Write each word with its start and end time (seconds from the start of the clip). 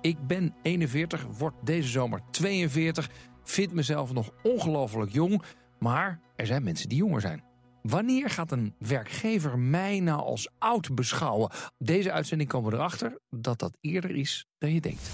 Ik 0.00 0.26
ben 0.26 0.54
41, 0.62 1.26
word 1.38 1.54
deze 1.64 1.88
zomer 1.88 2.20
42, 2.30 3.10
vind 3.44 3.72
mezelf 3.72 4.12
nog 4.12 4.30
ongelooflijk 4.42 5.12
jong, 5.12 5.42
maar 5.78 6.20
er 6.36 6.46
zijn 6.46 6.62
mensen 6.62 6.88
die 6.88 6.98
jonger 6.98 7.20
zijn. 7.20 7.42
Wanneer 7.82 8.30
gaat 8.30 8.52
een 8.52 8.74
werkgever 8.78 9.58
mij 9.58 10.00
nou 10.00 10.20
als 10.20 10.48
oud 10.58 10.94
beschouwen? 10.94 11.50
Deze 11.78 12.12
uitzending 12.12 12.48
komen 12.48 12.70
we 12.70 12.76
erachter 12.76 13.18
dat 13.30 13.58
dat 13.58 13.76
eerder 13.80 14.10
is 14.10 14.46
dan 14.58 14.72
je 14.72 14.80
denkt. 14.80 15.10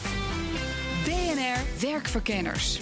BNR 1.04 1.88
Werkverkenners. 1.90 2.80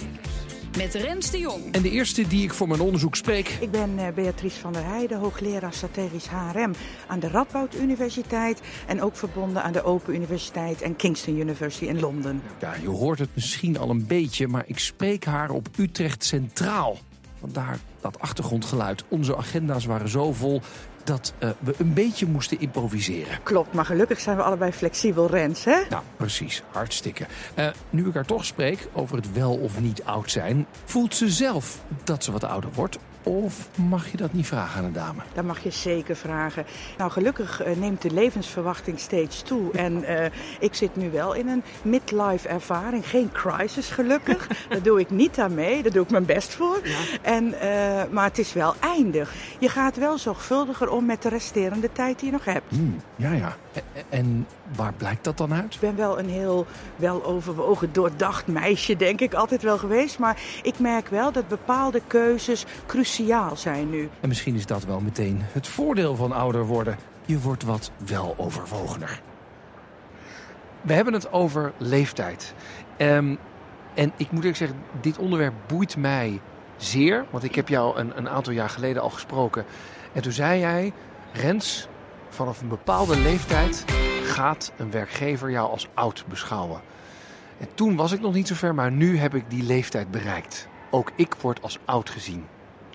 Met 0.77 0.93
Rens 0.93 1.31
de 1.31 1.39
Jong. 1.39 1.71
En 1.71 1.81
de 1.81 1.89
eerste 1.89 2.27
die 2.27 2.43
ik 2.43 2.53
voor 2.53 2.67
mijn 2.67 2.79
onderzoek 2.79 3.15
spreek. 3.15 3.57
Ik 3.59 3.71
ben 3.71 3.99
eh, 3.99 4.13
Beatrice 4.13 4.59
van 4.59 4.73
der 4.73 4.85
Heijden, 4.85 5.17
hoogleraar 5.17 5.73
strategisch 5.73 6.27
HRM 6.27 6.73
aan 7.07 7.19
de 7.19 7.27
Radboud 7.27 7.75
Universiteit. 7.75 8.61
En 8.87 9.01
ook 9.01 9.15
verbonden 9.15 9.63
aan 9.63 9.71
de 9.71 9.83
Open 9.83 10.15
Universiteit 10.15 10.81
en 10.81 10.95
Kingston 10.95 11.39
University 11.39 11.85
in 11.85 11.99
Londen. 11.99 12.41
Ja, 12.59 12.73
je 12.81 12.89
hoort 12.89 13.19
het 13.19 13.29
misschien 13.33 13.77
al 13.77 13.89
een 13.89 14.07
beetje, 14.07 14.47
maar 14.47 14.63
ik 14.67 14.79
spreek 14.79 15.25
haar 15.25 15.49
op 15.49 15.67
Utrecht 15.77 16.23
Centraal. 16.23 16.97
Vandaar 17.39 17.79
dat 18.01 18.19
achtergrondgeluid. 18.19 19.03
Onze 19.07 19.37
agenda's 19.37 19.85
waren 19.85 20.09
zo 20.09 20.33
vol 20.33 20.61
dat 21.05 21.33
uh, 21.39 21.49
we 21.59 21.73
een 21.77 21.93
beetje 21.93 22.25
moesten 22.25 22.59
improviseren. 22.59 23.39
Klopt, 23.43 23.73
maar 23.73 23.85
gelukkig 23.85 24.19
zijn 24.19 24.37
we 24.37 24.43
allebei 24.43 24.71
flexibel, 24.71 25.27
Rens, 25.27 25.63
hè? 25.63 25.81
Nou, 25.89 26.03
precies. 26.17 26.63
Hartstikke. 26.71 27.25
Uh, 27.59 27.67
nu 27.89 28.07
ik 28.07 28.13
haar 28.13 28.25
toch 28.25 28.45
spreek 28.45 28.87
over 28.93 29.15
het 29.15 29.33
wel 29.33 29.53
of 29.55 29.79
niet 29.79 30.03
oud 30.03 30.31
zijn... 30.31 30.65
voelt 30.85 31.15
ze 31.15 31.29
zelf 31.29 31.79
dat 32.03 32.23
ze 32.23 32.31
wat 32.31 32.43
ouder 32.43 32.69
wordt 32.73 32.97
of 33.25 33.69
mag 33.75 34.11
je 34.11 34.17
dat 34.17 34.33
niet 34.33 34.47
vragen 34.47 34.79
aan 34.79 34.85
een 34.85 34.93
dame? 34.93 35.21
Dat 35.33 35.45
mag 35.45 35.63
je 35.63 35.69
zeker 35.69 36.15
vragen. 36.15 36.65
Nou, 36.97 37.11
gelukkig 37.11 37.65
uh, 37.65 37.75
neemt 37.75 38.01
de 38.01 38.11
levensverwachting 38.11 38.99
steeds 38.99 39.41
toe. 39.41 39.71
En 39.71 40.03
uh, 40.03 40.25
ik 40.59 40.73
zit 40.73 40.95
nu 40.95 41.11
wel 41.11 41.33
in 41.33 41.47
een 41.47 41.63
midlife 41.81 42.47
ervaring. 42.47 43.07
Geen 43.09 43.31
crisis, 43.31 43.89
gelukkig. 43.89 44.47
Daar 44.69 44.81
doe 44.81 44.99
ik 44.99 45.09
niet 45.09 45.39
aan 45.39 45.53
mee. 45.53 45.83
Daar 45.83 45.91
doe 45.91 46.03
ik 46.03 46.09
mijn 46.09 46.25
best 46.25 46.53
voor. 46.53 46.79
Ja. 46.83 46.97
En, 47.21 47.45
uh, 47.45 48.03
maar 48.11 48.23
het 48.23 48.37
is 48.37 48.53
wel 48.53 48.73
eindig. 48.79 49.33
Je 49.59 49.69
gaat 49.69 49.97
wel 49.97 50.17
zorgvuldiger 50.17 50.89
om 50.89 51.05
met 51.05 51.21
de 51.21 51.29
resterende 51.29 51.91
tijd 51.91 52.19
die 52.19 52.27
je 52.27 52.33
nog 52.33 52.45
hebt. 52.45 52.71
Mm, 52.71 53.01
ja, 53.15 53.31
ja. 53.31 53.55
En 54.09 54.47
waar 54.75 54.93
blijkt 54.93 55.23
dat 55.23 55.37
dan 55.37 55.53
uit? 55.53 55.73
Ik 55.73 55.79
ben 55.79 55.95
wel 55.95 56.19
een 56.19 56.29
heel 56.29 56.65
weloverwogen, 56.95 57.93
doordacht 57.93 58.47
meisje, 58.47 58.95
denk 58.95 59.21
ik, 59.21 59.33
altijd 59.33 59.61
wel 59.61 59.77
geweest. 59.77 60.19
Maar 60.19 60.41
ik 60.63 60.79
merk 60.79 61.07
wel 61.07 61.31
dat 61.31 61.47
bepaalde 61.47 62.01
keuzes 62.07 62.65
cruciaal 62.85 63.13
zijn 63.53 63.89
nu. 63.89 64.09
En 64.19 64.27
misschien 64.27 64.55
is 64.55 64.65
dat 64.65 64.83
wel 64.83 64.99
meteen 64.99 65.39
het 65.41 65.67
voordeel 65.67 66.15
van 66.15 66.31
ouder 66.31 66.65
worden. 66.65 66.97
Je 67.25 67.39
wordt 67.39 67.63
wat 67.63 67.91
weloverwogener. 67.97 69.21
We 70.81 70.93
hebben 70.93 71.13
het 71.13 71.31
over 71.31 71.73
leeftijd. 71.77 72.53
Um, 72.97 73.37
en 73.93 74.11
ik 74.17 74.31
moet 74.31 74.39
eerlijk 74.39 74.57
zeggen, 74.57 74.77
dit 75.01 75.17
onderwerp 75.17 75.53
boeit 75.67 75.97
mij 75.97 76.41
zeer. 76.77 77.25
Want 77.29 77.43
ik 77.43 77.55
heb 77.55 77.67
jou 77.67 77.97
een, 77.97 78.17
een 78.17 78.29
aantal 78.29 78.53
jaar 78.53 78.69
geleden 78.69 79.01
al 79.01 79.09
gesproken. 79.09 79.65
En 80.13 80.21
toen 80.21 80.31
zei 80.31 80.59
jij, 80.59 80.93
Rens, 81.33 81.87
vanaf 82.29 82.61
een 82.61 82.67
bepaalde 82.67 83.17
leeftijd 83.17 83.85
gaat 84.23 84.71
een 84.77 84.91
werkgever 84.91 85.51
jou 85.51 85.69
als 85.69 85.87
oud 85.93 86.25
beschouwen. 86.27 86.81
En 87.57 87.67
toen 87.73 87.95
was 87.95 88.11
ik 88.11 88.21
nog 88.21 88.33
niet 88.33 88.47
zo 88.47 88.55
ver, 88.55 88.75
maar 88.75 88.91
nu 88.91 89.17
heb 89.17 89.35
ik 89.35 89.49
die 89.49 89.63
leeftijd 89.63 90.11
bereikt. 90.11 90.67
Ook 90.91 91.11
ik 91.15 91.35
word 91.41 91.61
als 91.61 91.79
oud 91.85 92.09
gezien. 92.09 92.45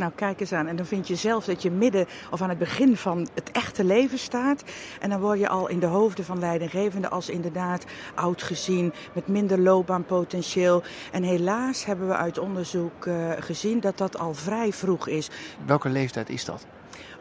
Nou, 0.00 0.12
kijk 0.14 0.40
eens 0.40 0.52
aan. 0.52 0.66
En 0.66 0.76
dan 0.76 0.86
vind 0.86 1.08
je 1.08 1.14
zelf 1.14 1.44
dat 1.44 1.62
je 1.62 1.70
midden 1.70 2.06
of 2.30 2.42
aan 2.42 2.48
het 2.48 2.58
begin 2.58 2.96
van 2.96 3.28
het 3.34 3.50
echte 3.50 3.84
leven 3.84 4.18
staat. 4.18 4.64
En 5.00 5.10
dan 5.10 5.20
word 5.20 5.38
je 5.38 5.48
al 5.48 5.68
in 5.68 5.78
de 5.78 5.86
hoofden 5.86 6.24
van 6.24 6.38
leidinggevenden 6.38 7.10
als 7.10 7.28
inderdaad 7.28 7.84
oud 8.14 8.42
gezien, 8.42 8.92
met 9.12 9.28
minder 9.28 9.58
loopbaanpotentieel. 9.58 10.82
En 11.12 11.22
helaas 11.22 11.84
hebben 11.84 12.08
we 12.08 12.14
uit 12.14 12.38
onderzoek 12.38 13.06
uh, 13.06 13.30
gezien 13.38 13.80
dat 13.80 13.98
dat 13.98 14.18
al 14.18 14.34
vrij 14.34 14.72
vroeg 14.72 15.08
is. 15.08 15.30
Welke 15.66 15.88
leeftijd 15.88 16.28
is 16.28 16.44
dat? 16.44 16.66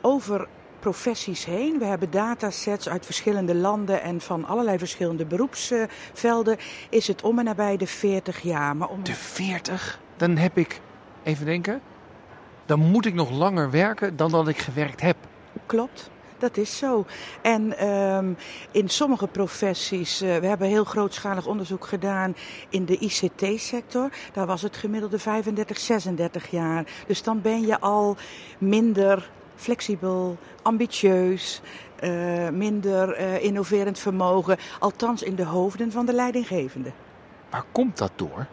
Over 0.01 0.47
professies 0.79 1.45
heen. 1.45 1.79
We 1.79 1.85
hebben 1.85 2.12
datasets 2.12 2.89
uit 2.89 3.06
verschillende 3.06 3.56
landen 3.56 4.01
en 4.01 4.22
van 4.22 4.45
allerlei 4.45 4.78
verschillende 4.78 5.25
beroepsvelden. 5.25 6.57
Is 6.89 7.07
het 7.07 7.22
om 7.22 7.39
en 7.39 7.45
nabij 7.45 7.78
de 7.78 7.88
40 7.88 8.41
jaar. 8.41 8.75
Maar 8.75 8.89
om... 8.89 9.03
De 9.03 9.16
40? 9.16 10.00
Dan 10.18 10.38
heb 10.38 10.57
ik, 10.57 10.81
even 11.23 11.45
denken, 11.45 11.81
dan 12.69 12.80
moet 12.80 13.06
ik 13.06 13.13
nog 13.13 13.31
langer 13.31 13.72
werken 13.72 14.16
dan 14.16 14.31
dat 14.31 14.47
ik 14.47 14.57
gewerkt 14.57 15.02
heb. 15.02 15.16
Klopt. 15.66 16.09
Dat 16.38 16.57
is 16.57 16.78
zo. 16.78 17.06
En 17.41 17.88
um, 17.88 18.38
in 18.72 18.90
sommige 18.90 19.28
professies, 19.28 20.22
uh, 20.22 20.38
we 20.38 20.46
hebben 20.46 20.68
heel 20.68 20.84
grootschalig 20.84 21.46
onderzoek 21.46 21.88
gedaan 21.88 22.35
in 22.69 22.85
de 22.85 22.97
ICT-sector. 22.97 24.09
Daar 24.34 24.46
was 24.46 24.62
het 24.62 24.78
gemiddelde 24.78 25.19
35, 25.19 25.78
36 25.78 26.52
jaar. 26.52 26.85
Dus 27.07 27.24
dan 27.24 27.41
ben 27.41 27.62
je 27.62 27.80
al 27.80 28.18
minder 28.57 29.31
flexibel, 29.56 30.38
ambitieus, 30.62 31.62
uh, 32.03 32.50
minder 32.50 33.19
uh, 33.19 33.44
innoverend 33.44 34.00
vermogen. 34.00 34.57
Althans 34.80 35.24
in 35.24 35.36
de 35.36 35.46
hoofden 35.46 35.91
van 35.91 36.06
de 36.06 36.13
leidinggevenden. 36.13 36.94
Waar 37.50 37.66
komt 37.72 37.97
dat 37.97 38.12
door? 38.16 38.47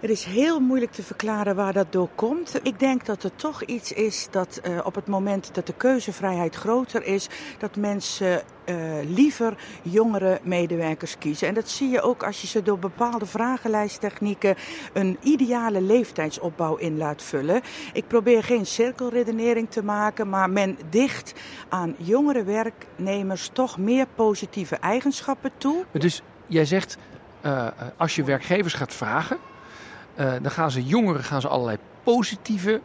Het 0.00 0.10
is 0.10 0.24
heel 0.24 0.60
moeilijk 0.60 0.92
te 0.92 1.02
verklaren 1.02 1.56
waar 1.56 1.72
dat 1.72 1.92
door 1.92 2.08
komt. 2.14 2.60
Ik 2.62 2.78
denk 2.78 3.06
dat 3.06 3.22
er 3.22 3.34
toch 3.34 3.62
iets 3.62 3.92
is 3.92 4.28
dat 4.30 4.60
uh, 4.64 4.78
op 4.84 4.94
het 4.94 5.06
moment 5.06 5.54
dat 5.54 5.66
de 5.66 5.74
keuzevrijheid 5.74 6.54
groter 6.54 7.04
is, 7.04 7.28
dat 7.58 7.76
mensen 7.76 8.42
uh, 8.64 8.76
liever 9.04 9.56
jongere 9.82 10.40
medewerkers 10.42 11.18
kiezen. 11.18 11.48
En 11.48 11.54
dat 11.54 11.68
zie 11.68 11.88
je 11.88 12.00
ook 12.00 12.22
als 12.22 12.40
je 12.40 12.46
ze 12.46 12.62
door 12.62 12.78
bepaalde 12.78 13.26
vragenlijsttechnieken 13.26 14.54
een 14.92 15.18
ideale 15.22 15.80
leeftijdsopbouw 15.80 16.76
in 16.76 16.96
laat 16.96 17.22
vullen. 17.22 17.60
Ik 17.92 18.06
probeer 18.06 18.44
geen 18.44 18.66
cirkelredenering 18.66 19.70
te 19.70 19.84
maken, 19.84 20.28
maar 20.28 20.50
men 20.50 20.78
dicht 20.90 21.34
aan 21.68 21.94
jongere 21.98 22.44
werknemers 22.44 23.50
toch 23.52 23.78
meer 23.78 24.06
positieve 24.14 24.76
eigenschappen 24.76 25.50
toe. 25.56 25.84
Dus 25.92 26.22
jij 26.46 26.64
zegt, 26.64 26.96
uh, 27.46 27.68
als 27.96 28.16
je 28.16 28.24
werkgevers 28.24 28.74
gaat 28.74 28.94
vragen, 28.94 29.38
uh, 30.16 30.32
dan 30.42 30.50
gaan 30.50 30.70
ze 30.70 30.84
jongeren 30.84 31.24
gaan 31.24 31.40
ze 31.40 31.48
allerlei 31.48 31.78
positieve 32.02 32.80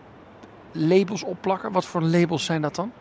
labels 0.71 1.23
opplakken. 1.23 1.71
Wat 1.71 1.85
voor 1.85 2.01
labels 2.01 2.45
zijn 2.45 2.61
dat 2.61 2.75
dan? 2.75 2.91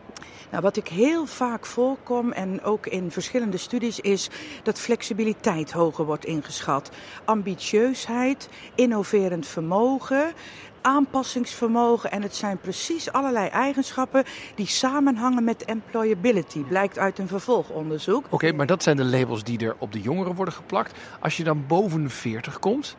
Nou, 0.51 0.63
wat 0.63 0.77
ik 0.77 0.87
heel 0.87 1.25
vaak 1.25 1.65
voorkom 1.65 2.31
en 2.31 2.63
ook 2.63 2.85
in 2.87 3.11
verschillende 3.11 3.57
studies 3.57 3.99
is 3.99 4.29
dat 4.63 4.79
flexibiliteit 4.79 5.71
hoger 5.71 6.05
wordt 6.05 6.25
ingeschat. 6.25 6.91
Ambitieusheid, 7.25 8.49
innoverend 8.75 9.47
vermogen, 9.47 10.33
aanpassingsvermogen. 10.81 12.11
En 12.11 12.21
het 12.21 12.35
zijn 12.35 12.57
precies 12.57 13.11
allerlei 13.11 13.47
eigenschappen 13.47 14.23
die 14.55 14.67
samenhangen 14.67 15.43
met 15.43 15.65
employability, 15.65 16.63
blijkt 16.63 16.99
uit 16.99 17.19
een 17.19 17.27
vervolgonderzoek. 17.27 18.25
Oké, 18.25 18.33
okay, 18.33 18.51
maar 18.51 18.65
dat 18.65 18.83
zijn 18.83 18.97
de 18.97 19.05
labels 19.05 19.43
die 19.43 19.59
er 19.59 19.75
op 19.77 19.91
de 19.91 20.01
jongeren 20.01 20.35
worden 20.35 20.53
geplakt. 20.53 20.99
Als 21.19 21.37
je 21.37 21.43
dan 21.43 21.63
boven 21.67 22.03
de 22.03 22.09
40 22.09 22.59
komt, 22.59 22.95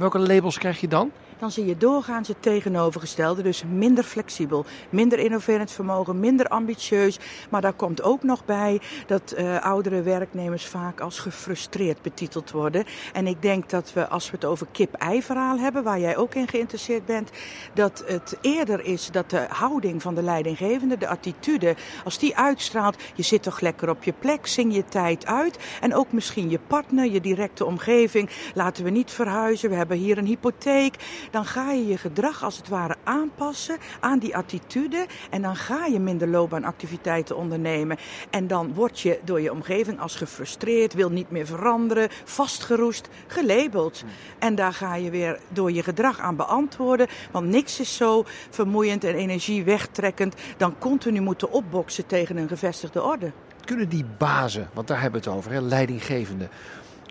welke 0.00 0.18
labels 0.18 0.58
krijg 0.58 0.80
je 0.80 0.88
dan? 0.88 1.12
Dan 1.40 1.50
zie 1.50 1.66
je 1.66 1.76
doorgaans 1.76 2.28
het 2.28 2.42
tegenovergestelde. 2.42 3.42
Dus 3.42 3.62
minder 3.72 4.04
flexibel, 4.04 4.64
minder 4.90 5.18
innoverend 5.18 5.70
vermogen, 5.70 6.20
minder 6.20 6.48
ambitieus. 6.48 7.18
Maar 7.50 7.60
daar 7.60 7.72
komt 7.72 8.02
ook 8.02 8.22
nog 8.22 8.44
bij 8.44 8.80
dat 9.06 9.34
uh, 9.38 9.60
oudere 9.60 10.02
werknemers 10.02 10.66
vaak 10.66 11.00
als 11.00 11.18
gefrustreerd 11.18 12.02
betiteld 12.02 12.50
worden. 12.50 12.84
En 13.12 13.26
ik 13.26 13.42
denk 13.42 13.70
dat 13.70 13.92
we, 13.92 14.08
als 14.08 14.30
we 14.30 14.36
het 14.36 14.44
over 14.44 14.66
kip-ei-verhaal 14.72 15.58
hebben, 15.58 15.82
waar 15.82 16.00
jij 16.00 16.16
ook 16.16 16.34
in 16.34 16.48
geïnteresseerd 16.48 17.06
bent, 17.06 17.30
dat 17.74 18.04
het 18.06 18.38
eerder 18.40 18.84
is 18.84 19.10
dat 19.10 19.30
de 19.30 19.46
houding 19.48 20.02
van 20.02 20.14
de 20.14 20.22
leidinggevende, 20.22 20.98
de 20.98 21.08
attitude, 21.08 21.76
als 22.04 22.18
die 22.18 22.36
uitstraalt, 22.36 22.96
je 23.14 23.22
zit 23.22 23.42
toch 23.42 23.60
lekker 23.60 23.88
op 23.90 24.02
je 24.02 24.12
plek, 24.18 24.46
zing 24.46 24.74
je 24.74 24.84
tijd 24.84 25.26
uit. 25.26 25.58
En 25.80 25.94
ook 25.94 26.12
misschien 26.12 26.50
je 26.50 26.58
partner, 26.66 27.10
je 27.10 27.20
directe 27.20 27.64
omgeving. 27.64 28.30
Laten 28.54 28.84
we 28.84 28.90
niet 28.90 29.10
verhuizen. 29.10 29.70
We 29.70 29.76
hebben 29.76 29.96
hier 29.96 30.18
een 30.18 30.26
hypotheek. 30.26 30.94
Dan 31.30 31.44
ga 31.44 31.72
je 31.72 31.86
je 31.86 31.98
gedrag 31.98 32.44
als 32.44 32.56
het 32.56 32.68
ware 32.68 32.96
aanpassen 33.04 33.76
aan 34.00 34.18
die 34.18 34.36
attitude. 34.36 35.06
En 35.30 35.42
dan 35.42 35.56
ga 35.56 35.86
je 35.86 35.98
minder 35.98 36.28
loopbaanactiviteiten 36.28 37.36
ondernemen. 37.36 37.96
En 38.30 38.46
dan 38.46 38.74
word 38.74 39.00
je 39.00 39.20
door 39.24 39.40
je 39.40 39.52
omgeving 39.52 40.00
als 40.00 40.16
gefrustreerd, 40.16 40.94
wil 40.94 41.10
niet 41.10 41.30
meer 41.30 41.46
veranderen, 41.46 42.08
vastgeroest, 42.24 43.08
gelabeld. 43.26 44.04
En 44.38 44.54
daar 44.54 44.72
ga 44.72 44.94
je 44.94 45.10
weer 45.10 45.38
door 45.48 45.72
je 45.72 45.82
gedrag 45.82 46.18
aan 46.18 46.36
beantwoorden. 46.36 47.06
Want 47.30 47.46
niks 47.46 47.80
is 47.80 47.96
zo 47.96 48.24
vermoeiend 48.50 49.04
en 49.04 49.14
energie 49.14 49.64
wegtrekkend 49.64 50.34
dan 50.56 50.78
continu 50.78 51.20
moeten 51.20 51.50
opboksen 51.50 52.06
tegen 52.06 52.36
een 52.36 52.48
gevestigde 52.48 53.02
orde. 53.02 53.32
Kunnen 53.64 53.88
die 53.88 54.04
bazen, 54.18 54.70
want 54.72 54.88
daar 54.88 55.00
hebben 55.00 55.22
we 55.22 55.28
het 55.28 55.36
over, 55.36 55.52
hè, 55.52 55.60
leidinggevenden, 55.60 56.48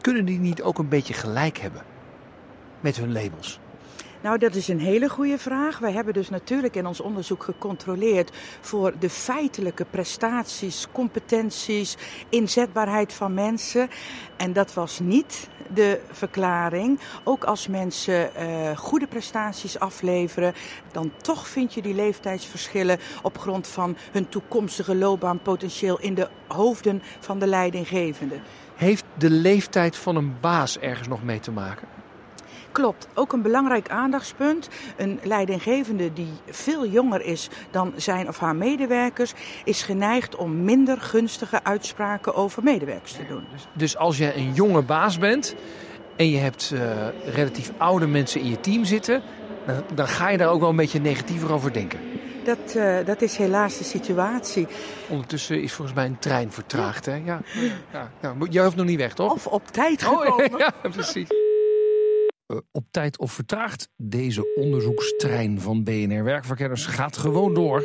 kunnen 0.01 0.25
die 0.25 0.39
niet 0.39 0.61
ook 0.61 0.77
een 0.77 0.89
beetje 0.89 1.13
gelijk 1.13 1.57
hebben 1.57 1.81
met 2.79 2.97
hun 2.97 3.11
labels? 3.11 3.59
Nou, 4.21 4.37
dat 4.37 4.55
is 4.55 4.67
een 4.67 4.79
hele 4.79 5.09
goede 5.09 5.37
vraag. 5.37 5.79
Wij 5.79 5.91
hebben 5.91 6.13
dus 6.13 6.29
natuurlijk 6.29 6.75
in 6.75 6.85
ons 6.85 6.99
onderzoek 6.99 7.43
gecontroleerd 7.43 8.31
voor 8.61 8.93
de 8.99 9.09
feitelijke 9.09 9.85
prestaties, 9.89 10.87
competenties, 10.91 11.97
inzetbaarheid 12.29 13.13
van 13.13 13.33
mensen. 13.33 13.89
En 14.37 14.53
dat 14.53 14.73
was 14.73 14.99
niet 14.99 15.49
de 15.73 15.99
verklaring. 16.11 16.99
Ook 17.23 17.43
als 17.43 17.67
mensen 17.67 18.31
uh, 18.39 18.77
goede 18.77 19.07
prestaties 19.07 19.79
afleveren, 19.79 20.53
dan 20.91 21.11
toch 21.21 21.47
vind 21.47 21.73
je 21.73 21.81
die 21.81 21.95
leeftijdsverschillen 21.95 22.99
op 23.21 23.37
grond 23.37 23.67
van 23.67 23.97
hun 24.11 24.29
toekomstige 24.29 24.95
loopbaanpotentieel 24.95 25.99
in 25.99 26.13
de 26.13 26.29
hoofden 26.47 27.01
van 27.19 27.39
de 27.39 27.47
leidinggevenden. 27.47 28.41
Heeft 28.75 29.03
de 29.17 29.29
leeftijd 29.29 29.97
van 29.97 30.15
een 30.15 30.35
baas 30.39 30.79
ergens 30.79 31.07
nog 31.07 31.23
mee 31.23 31.39
te 31.39 31.51
maken? 31.51 31.98
Klopt, 32.79 33.07
ook 33.13 33.33
een 33.33 33.41
belangrijk 33.41 33.89
aandachtspunt. 33.89 34.69
Een 34.97 35.19
leidinggevende 35.23 36.13
die 36.13 36.31
veel 36.49 36.87
jonger 36.87 37.21
is 37.21 37.49
dan 37.71 37.93
zijn 37.95 38.27
of 38.27 38.39
haar 38.39 38.55
medewerkers, 38.55 39.33
is 39.63 39.81
geneigd 39.81 40.35
om 40.35 40.63
minder 40.63 41.01
gunstige 41.01 41.63
uitspraken 41.63 42.35
over 42.35 42.63
medewerkers 42.63 43.11
te 43.11 43.25
doen. 43.27 43.43
Dus, 43.51 43.67
dus 43.73 43.97
als 43.97 44.17
je 44.17 44.35
een 44.35 44.53
jonge 44.53 44.81
baas 44.81 45.17
bent 45.17 45.55
en 46.15 46.29
je 46.29 46.37
hebt 46.37 46.71
uh, 46.73 47.07
relatief 47.33 47.71
oude 47.77 48.07
mensen 48.07 48.41
in 48.41 48.49
je 48.49 48.59
team 48.59 48.85
zitten, 48.85 49.21
dan, 49.65 49.83
dan, 49.93 50.07
ga 50.07 50.29
je 50.29 50.37
daar 50.37 50.49
ook 50.49 50.59
wel 50.59 50.69
een 50.69 50.75
beetje 50.75 51.01
negatiever 51.01 51.51
over 51.51 51.73
denken. 51.73 51.99
Dat, 52.43 52.75
uh, 52.75 52.97
dat 53.05 53.21
is 53.21 53.37
helaas 53.37 53.77
de 53.77 53.83
situatie. 53.83 54.67
Ondertussen 55.09 55.61
is 55.61 55.73
volgens 55.73 55.97
mij 55.97 56.05
een 56.05 56.19
trein 56.19 56.51
vertraagd. 56.51 57.05
Hè? 57.05 57.15
Ja, 57.15 57.41
ja, 57.93 58.11
ja. 58.21 58.33
Jij 58.49 58.63
hoeft 58.63 58.75
nog 58.75 58.85
niet 58.85 58.99
weg, 58.99 59.13
toch? 59.13 59.33
Of 59.33 59.47
op 59.47 59.67
tijd 59.67 60.03
gekomen. 60.03 60.53
Oh, 60.53 60.59
ja, 60.59 60.73
precies. 60.89 61.27
Uh, 62.51 62.57
op 62.71 62.83
tijd 62.91 63.19
of 63.19 63.31
vertraagd, 63.31 63.89
deze 63.97 64.53
onderzoekstrein 64.55 65.59
van 65.59 65.83
BNR 65.83 66.23
Werkverkenners 66.23 66.85
gaat 66.85 67.17
gewoon 67.17 67.53
door. 67.53 67.79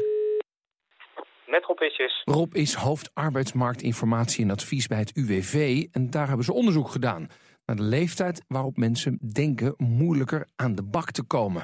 Met 1.46 1.64
Rob 1.64 1.80
Isjes. 1.80 2.22
Rob 2.24 2.54
is 2.54 2.74
hoofd 2.74 3.10
arbeidsmarktinformatie 3.14 4.44
en 4.44 4.50
advies 4.50 4.86
bij 4.86 4.98
het 4.98 5.16
UWV. 5.16 5.84
En 5.92 6.10
daar 6.10 6.26
hebben 6.26 6.44
ze 6.44 6.52
onderzoek 6.52 6.88
gedaan 6.88 7.28
naar 7.66 7.76
de 7.76 7.82
leeftijd 7.82 8.44
waarop 8.48 8.76
mensen 8.76 9.18
denken 9.32 9.74
moeilijker 9.76 10.46
aan 10.56 10.74
de 10.74 10.82
bak 10.82 11.10
te 11.10 11.26
komen. 11.26 11.62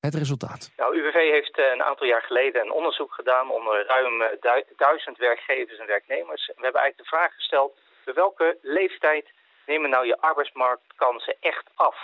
Het 0.00 0.14
resultaat. 0.14 0.72
Nou, 0.76 0.96
UWV 0.98 1.14
heeft 1.14 1.58
een 1.58 1.82
aantal 1.82 2.06
jaar 2.06 2.22
geleden 2.22 2.62
een 2.62 2.72
onderzoek 2.72 3.12
gedaan 3.12 3.50
onder 3.50 3.86
ruim 3.86 4.38
duizend 4.76 5.18
werkgevers 5.18 5.78
en 5.78 5.86
werknemers. 5.86 6.46
We 6.46 6.62
hebben 6.62 6.80
eigenlijk 6.80 7.10
de 7.10 7.16
vraag 7.16 7.34
gesteld, 7.34 7.78
bij 8.04 8.14
welke 8.14 8.58
leeftijd 8.62 9.26
nemen 9.66 9.90
nou 9.90 10.06
je 10.06 10.20
arbeidsmarktkansen 10.20 11.36
echt 11.40 11.70
af? 11.74 11.96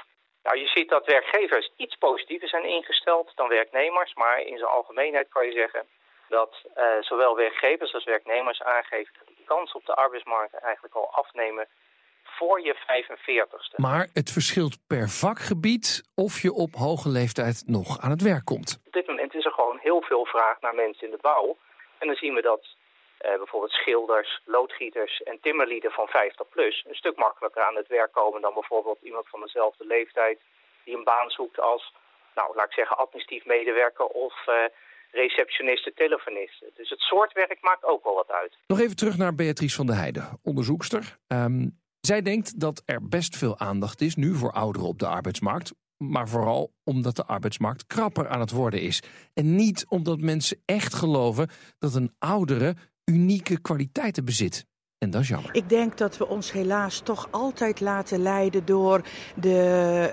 Nou, 0.44 0.58
je 0.58 0.66
ziet 0.66 0.88
dat 0.88 1.06
werkgevers 1.06 1.70
iets 1.76 1.96
positiever 1.96 2.48
zijn 2.48 2.64
ingesteld 2.64 3.32
dan 3.34 3.48
werknemers, 3.48 4.14
maar 4.14 4.40
in 4.40 4.58
zijn 4.58 4.70
algemeenheid 4.70 5.28
kan 5.28 5.46
je 5.46 5.52
zeggen 5.52 5.86
dat 6.28 6.52
uh, 6.76 6.84
zowel 7.00 7.36
werkgevers 7.36 7.94
als 7.94 8.04
werknemers 8.04 8.62
aangeven 8.62 9.12
dat 9.18 9.26
die 9.26 9.44
kansen 9.44 9.76
op 9.76 9.86
de 9.86 9.94
arbeidsmarkt 9.94 10.54
eigenlijk 10.54 10.94
al 10.94 11.10
afnemen 11.12 11.66
voor 12.24 12.60
je 12.60 12.74
45ste. 12.74 13.76
Maar 13.76 14.08
het 14.12 14.30
verschilt 14.30 14.78
per 14.86 15.08
vakgebied 15.08 16.02
of 16.14 16.40
je 16.42 16.52
op 16.52 16.72
hoge 16.74 17.08
leeftijd 17.08 17.62
nog 17.66 18.00
aan 18.00 18.10
het 18.10 18.22
werk 18.22 18.44
komt. 18.44 18.80
Op 18.86 18.92
dit 18.92 19.06
moment 19.06 19.34
is 19.34 19.44
er 19.44 19.52
gewoon 19.52 19.78
heel 19.78 20.02
veel 20.02 20.24
vraag 20.24 20.60
naar 20.60 20.74
mensen 20.74 21.06
in 21.06 21.10
de 21.10 21.18
bouw. 21.20 21.56
En 21.98 22.06
dan 22.06 22.16
zien 22.16 22.34
we 22.34 22.42
dat 22.42 22.66
bijvoorbeeld 23.42 23.72
schilders, 23.72 24.40
loodgieters 24.44 25.22
en 25.22 25.40
timmerlieden 25.40 25.90
van 25.90 26.08
50 26.08 26.48
plus 26.48 26.84
een 26.88 26.94
stuk 26.94 27.16
makkelijker 27.16 27.62
aan 27.62 27.76
het 27.76 27.88
werk 27.88 28.12
komen 28.12 28.40
dan 28.40 28.54
bijvoorbeeld 28.54 28.98
iemand 29.02 29.28
van 29.28 29.40
dezelfde 29.40 29.86
leeftijd 29.86 30.38
die 30.84 30.96
een 30.96 31.04
baan 31.04 31.30
zoekt 31.30 31.60
als, 31.60 31.92
nou 32.34 32.56
laat 32.56 32.66
ik 32.66 32.72
zeggen, 32.72 32.96
administratief 32.96 33.44
medewerker 33.44 34.06
of 34.06 34.46
uh, 34.46 34.54
receptioniste, 35.10 35.92
telefoniste. 35.94 36.70
Dus 36.74 36.90
het 36.90 37.00
soort 37.00 37.32
werk 37.32 37.58
maakt 37.60 37.84
ook 37.84 38.04
wel 38.04 38.14
wat 38.14 38.30
uit. 38.30 38.56
Nog 38.66 38.80
even 38.80 38.96
terug 38.96 39.16
naar 39.16 39.34
Beatrice 39.34 39.76
van 39.76 39.86
der 39.86 39.96
Heijden, 39.96 40.40
onderzoekster. 40.42 41.16
Um, 41.28 41.82
zij 42.00 42.22
denkt 42.22 42.60
dat 42.60 42.82
er 42.86 43.08
best 43.08 43.36
veel 43.36 43.58
aandacht 43.58 44.00
is 44.00 44.14
nu 44.14 44.34
voor 44.34 44.52
ouderen 44.52 44.88
op 44.88 44.98
de 44.98 45.06
arbeidsmarkt. 45.06 45.72
Maar 45.96 46.28
vooral 46.28 46.72
omdat 46.84 47.16
de 47.16 47.24
arbeidsmarkt 47.24 47.86
krapper 47.86 48.28
aan 48.28 48.40
het 48.40 48.50
worden 48.50 48.80
is. 48.80 49.02
En 49.34 49.54
niet 49.54 49.86
omdat 49.88 50.18
mensen 50.20 50.62
echt 50.64 50.94
geloven 50.94 51.48
dat 51.78 51.94
een 51.94 52.14
oudere 52.18 52.74
unieke 53.04 53.60
kwaliteiten 53.60 54.24
bezit. 54.24 54.66
En 55.04 55.10
dat 55.10 55.20
is 55.20 55.28
jammer. 55.28 55.50
Ik 55.54 55.68
denk 55.68 55.98
dat 55.98 56.16
we 56.16 56.28
ons 56.28 56.52
helaas 56.52 56.98
toch 56.98 57.28
altijd 57.30 57.80
laten 57.80 58.22
leiden 58.22 58.64
door 58.64 59.00
de, 59.34 59.50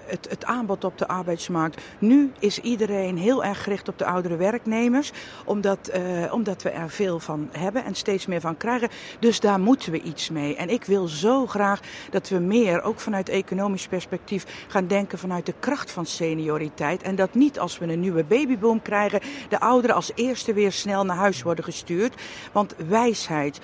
het, 0.05 0.29
het, 0.29 0.45
aanbod 0.45 0.83
op 0.83 0.97
de 0.97 1.07
arbeidsmarkt. 1.07 1.81
Nu 1.99 2.31
is 2.39 2.59
iedereen 2.59 3.17
heel 3.17 3.43
erg 3.43 3.63
gericht 3.63 3.87
op 3.87 3.97
de 3.97 4.05
oudere 4.05 4.35
werknemers, 4.35 5.11
omdat, 5.45 5.91
uh, 5.95 6.33
omdat 6.33 6.61
we 6.61 6.69
er 6.69 6.89
veel 6.89 7.19
van 7.19 7.49
hebben 7.51 7.83
en 7.83 7.95
steeds 7.95 8.25
meer 8.25 8.41
van 8.41 8.57
krijgen. 8.57 8.89
Dus 9.19 9.39
daar 9.39 9.59
moeten 9.59 9.91
we 9.91 10.01
iets 10.01 10.29
mee. 10.29 10.55
En 10.55 10.69
ik 10.69 10.83
wil 10.83 11.07
zo 11.07 11.47
graag 11.47 11.79
dat 12.09 12.29
we 12.29 12.39
meer, 12.39 12.81
ook 12.81 12.99
vanuit 12.99 13.29
economisch 13.29 13.87
perspectief, 13.87 14.65
gaan 14.67 14.87
denken 14.87 15.19
vanuit 15.19 15.45
de 15.45 15.53
kracht 15.59 15.91
van 15.91 16.05
senioriteit. 16.05 17.01
En 17.01 17.15
dat 17.15 17.33
niet 17.33 17.59
als 17.59 17.77
we 17.77 17.85
een 17.85 17.99
nieuwe 17.99 18.23
babyboom 18.23 18.81
krijgen, 18.81 19.21
de 19.49 19.59
ouderen 19.59 19.95
als 19.95 20.11
eerste 20.15 20.53
weer 20.53 20.71
snel 20.71 21.05
naar 21.05 21.17
huis 21.17 21.41
worden 21.41 21.63
gestuurd. 21.63 22.21
Want 22.51 22.75
wijsheid, 22.87 23.59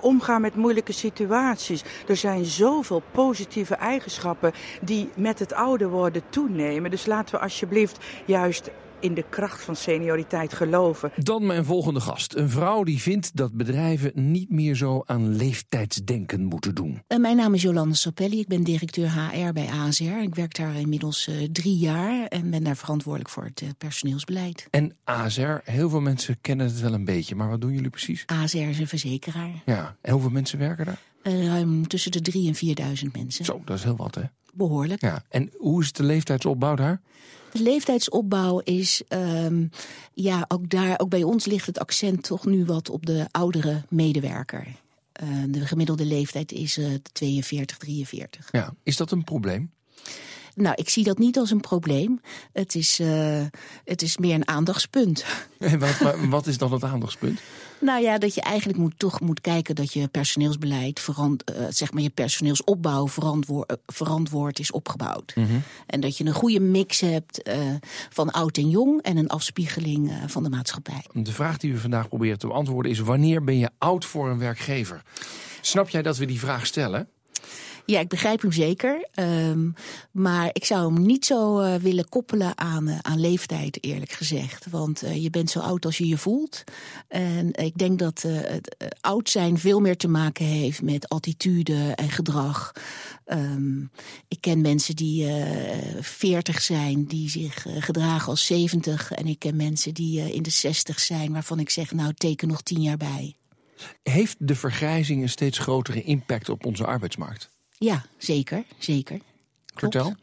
omgaan 0.00 0.40
met 0.40 0.54
moeilijke 0.54 0.92
situaties. 0.92 1.84
Er 2.06 2.16
zijn 2.16 2.44
zoveel 2.44 3.02
positieve 3.10 3.74
eigenschappen 3.74 4.52
die 4.80 5.08
met 5.14 5.38
het 5.38 5.52
ouder 5.52 5.88
worden 5.88 6.22
toenemen. 6.28 6.90
Dus 6.90 7.06
laten 7.06 7.34
we 7.34 7.40
alsjeblieft 7.40 7.98
juist 8.24 8.70
in 9.02 9.14
de 9.14 9.24
kracht 9.28 9.62
van 9.62 9.76
senioriteit 9.76 10.52
geloven. 10.52 11.12
Dan 11.16 11.46
mijn 11.46 11.64
volgende 11.64 12.00
gast. 12.00 12.34
Een 12.34 12.50
vrouw 12.50 12.84
die 12.84 13.00
vindt 13.00 13.36
dat 13.36 13.52
bedrijven 13.52 14.12
niet 14.14 14.50
meer 14.50 14.74
zo 14.74 15.02
aan 15.06 15.36
leeftijdsdenken 15.36 16.44
moeten 16.44 16.74
doen. 16.74 17.02
Uh, 17.08 17.18
mijn 17.18 17.36
naam 17.36 17.54
is 17.54 17.62
Jolande 17.62 17.94
Sapelli. 17.94 18.38
Ik 18.38 18.46
ben 18.46 18.64
directeur 18.64 19.10
HR 19.12 19.52
bij 19.52 19.68
ASR. 19.68 20.02
Ik 20.02 20.34
werk 20.34 20.56
daar 20.56 20.74
inmiddels 20.74 21.28
uh, 21.28 21.48
drie 21.52 21.76
jaar 21.76 22.26
en 22.26 22.50
ben 22.50 22.64
daar 22.64 22.76
verantwoordelijk 22.76 23.30
voor 23.30 23.44
het 23.44 23.60
uh, 23.60 23.68
personeelsbeleid. 23.78 24.66
En 24.70 24.96
ASR, 25.04 25.60
heel 25.64 25.88
veel 25.88 26.00
mensen 26.00 26.38
kennen 26.40 26.66
het 26.66 26.80
wel 26.80 26.94
een 26.94 27.04
beetje, 27.04 27.34
maar 27.34 27.48
wat 27.48 27.60
doen 27.60 27.72
jullie 27.72 27.90
precies? 27.90 28.22
ASR 28.26 28.56
is 28.56 28.78
een 28.78 28.88
verzekeraar. 28.88 29.62
Ja, 29.66 29.96
en 30.00 30.12
hoeveel 30.12 30.30
mensen 30.30 30.58
werken 30.58 30.86
daar? 30.86 30.98
ruim 31.22 31.88
tussen 31.88 32.10
de 32.10 32.20
3 32.20 32.54
en 32.76 32.96
4.000 33.04 33.10
mensen. 33.12 33.44
Zo, 33.44 33.62
dat 33.64 33.76
is 33.76 33.84
heel 33.84 33.96
wat 33.96 34.14
hè? 34.14 34.22
Behoorlijk. 34.52 35.00
Ja, 35.00 35.24
en 35.28 35.50
hoe 35.58 35.82
is 35.82 35.92
de 35.92 36.02
leeftijdsopbouw 36.02 36.74
daar? 36.74 37.00
De 37.52 37.62
leeftijdsopbouw 37.62 38.58
is, 38.58 39.02
um, 39.08 39.70
ja, 40.14 40.44
ook 40.48 40.70
daar, 40.70 41.00
ook 41.00 41.08
bij 41.08 41.22
ons 41.22 41.44
ligt 41.46 41.66
het 41.66 41.78
accent 41.78 42.22
toch 42.22 42.46
nu 42.46 42.64
wat 42.64 42.90
op 42.90 43.06
de 43.06 43.26
oudere 43.30 43.82
medewerker. 43.88 44.66
Uh, 45.22 45.28
de 45.48 45.66
gemiddelde 45.66 46.04
leeftijd 46.04 46.52
is 46.52 46.78
uh, 46.78 46.94
42, 47.12 47.76
43. 47.76 48.48
Ja, 48.52 48.74
is 48.82 48.96
dat 48.96 49.10
een 49.10 49.24
probleem? 49.24 49.70
Nou, 50.54 50.74
ik 50.78 50.88
zie 50.88 51.04
dat 51.04 51.18
niet 51.18 51.38
als 51.38 51.50
een 51.50 51.60
probleem. 51.60 52.20
Het 52.52 52.74
is, 52.74 53.00
uh, 53.00 53.42
het 53.84 54.02
is 54.02 54.16
meer 54.16 54.34
een 54.34 54.48
aandachtspunt. 54.48 55.24
En 55.58 55.78
wat, 55.78 56.16
wat 56.28 56.46
is 56.46 56.58
dan 56.58 56.72
het 56.72 56.84
aandachtspunt? 56.84 57.40
Nou 57.80 58.02
ja, 58.02 58.18
dat 58.18 58.34
je 58.34 58.40
eigenlijk 58.40 58.78
moet, 58.78 58.98
toch 58.98 59.20
moet 59.20 59.40
kijken 59.40 59.74
dat 59.74 59.92
je 59.92 60.08
personeelsbeleid, 60.08 61.00
verant, 61.00 61.50
uh, 61.50 61.66
zeg 61.68 61.92
maar 61.92 62.02
je 62.02 62.10
personeelsopbouw 62.10 63.08
verantwoord, 63.08 63.70
uh, 63.70 63.76
verantwoord 63.86 64.58
is 64.58 64.70
opgebouwd. 64.70 65.32
Mm 65.34 65.46
-hmm. 65.46 65.62
En 65.86 66.00
dat 66.00 66.16
je 66.16 66.24
een 66.24 66.32
goede 66.32 66.60
mix 66.60 67.00
hebt 67.00 67.48
uh, 67.48 67.54
van 68.10 68.30
oud 68.30 68.56
en 68.56 68.68
jong 68.68 69.02
en 69.02 69.16
een 69.16 69.28
afspiegeling 69.28 70.12
van 70.26 70.42
de 70.42 70.48
maatschappij. 70.48 71.04
De 71.12 71.32
vraag 71.32 71.56
die 71.56 71.72
we 71.72 71.78
vandaag 71.78 72.08
proberen 72.08 72.38
te 72.38 72.46
beantwoorden 72.46 72.90
is: 72.90 72.98
wanneer 72.98 73.44
ben 73.44 73.58
je 73.58 73.70
oud 73.78 74.04
voor 74.04 74.30
een 74.30 74.38
werkgever? 74.38 75.02
Snap 75.60 75.88
jij 75.88 76.02
dat 76.02 76.16
we 76.16 76.24
die 76.24 76.38
vraag 76.38 76.66
stellen? 76.66 77.08
Ja, 77.86 78.00
ik 78.00 78.08
begrijp 78.08 78.42
hem 78.42 78.52
zeker. 78.52 79.08
Ehm, 79.14 79.70
maar 80.10 80.50
ik 80.52 80.64
zou 80.64 80.94
hem 80.94 81.02
niet 81.02 81.24
zo 81.24 81.58
eh, 81.58 81.74
willen 81.74 82.08
koppelen 82.08 82.58
aan, 82.58 82.88
eh, 82.88 82.98
aan 82.98 83.20
leeftijd, 83.20 83.84
eerlijk 83.84 84.10
gezegd. 84.12 84.66
Want 84.70 85.02
eh, 85.02 85.22
je 85.22 85.30
bent 85.30 85.50
zo 85.50 85.58
oud 85.58 85.84
als 85.84 85.98
je 85.98 86.08
je 86.08 86.18
voelt. 86.18 86.64
En 87.08 87.54
ik 87.54 87.78
denk 87.78 87.98
dat 87.98 88.22
het 88.26 88.76
oud 89.00 89.30
zijn 89.30 89.58
veel 89.58 89.80
meer 89.80 89.96
te 89.96 90.08
maken 90.08 90.44
heeft 90.44 90.82
met 90.82 91.08
attitude 91.08 91.92
en 91.94 92.10
gedrag. 92.10 92.72
Ehm, 93.24 93.80
ik 94.28 94.40
ken 94.40 94.60
mensen 94.60 94.96
die 94.96 95.26
veertig 96.00 96.62
zijn, 96.62 97.04
die 97.04 97.30
zich 97.30 97.66
gedragen 97.78 98.28
als 98.28 98.46
70. 98.46 99.12
En 99.12 99.26
ik 99.26 99.38
ken 99.38 99.56
mensen 99.56 99.94
die 99.94 100.32
in 100.34 100.42
de 100.42 100.50
60 100.50 101.00
zijn, 101.00 101.32
waarvan 101.32 101.58
ik 101.58 101.70
zeg, 101.70 101.92
nou 101.92 102.12
teken 102.14 102.48
nog 102.48 102.62
tien 102.62 102.82
jaar 102.82 102.96
bij. 102.96 103.36
Heeft 104.02 104.36
de 104.38 104.54
vergrijzing 104.54 105.22
een 105.22 105.28
steeds 105.28 105.58
grotere 105.58 106.02
impact 106.02 106.48
op 106.48 106.66
onze 106.66 106.86
arbeidsmarkt? 106.86 107.51
Ja, 107.82 108.04
zeker. 108.18 108.64
zeker. 108.78 109.18
Vertel. 109.74 110.14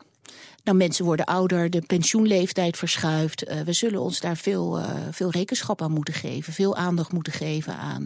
Nou, 0.64 0.78
mensen 0.78 1.06
worden 1.06 1.26
ouder, 1.26 1.70
de 1.70 1.82
pensioenleeftijd 1.82 2.78
verschuift. 2.78 3.50
Uh, 3.50 3.62
we 3.62 3.74
zullen 3.74 4.02
ons 4.02 4.20
daar 4.20 4.38
veel, 4.38 4.80
uh, 4.80 4.90
veel 5.12 5.32
rekenschap 5.32 5.82
aan 5.82 5.92
moeten 5.92 6.14
geven. 6.14 6.54
Veel 6.54 6.76
aandacht 6.76 7.12
moeten 7.12 7.34
geven 7.34 7.76
aan 7.76 8.06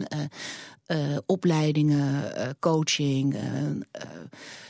uh, 0.86 1.18
opleidingen, 1.26 2.32
coaching, 2.60 3.36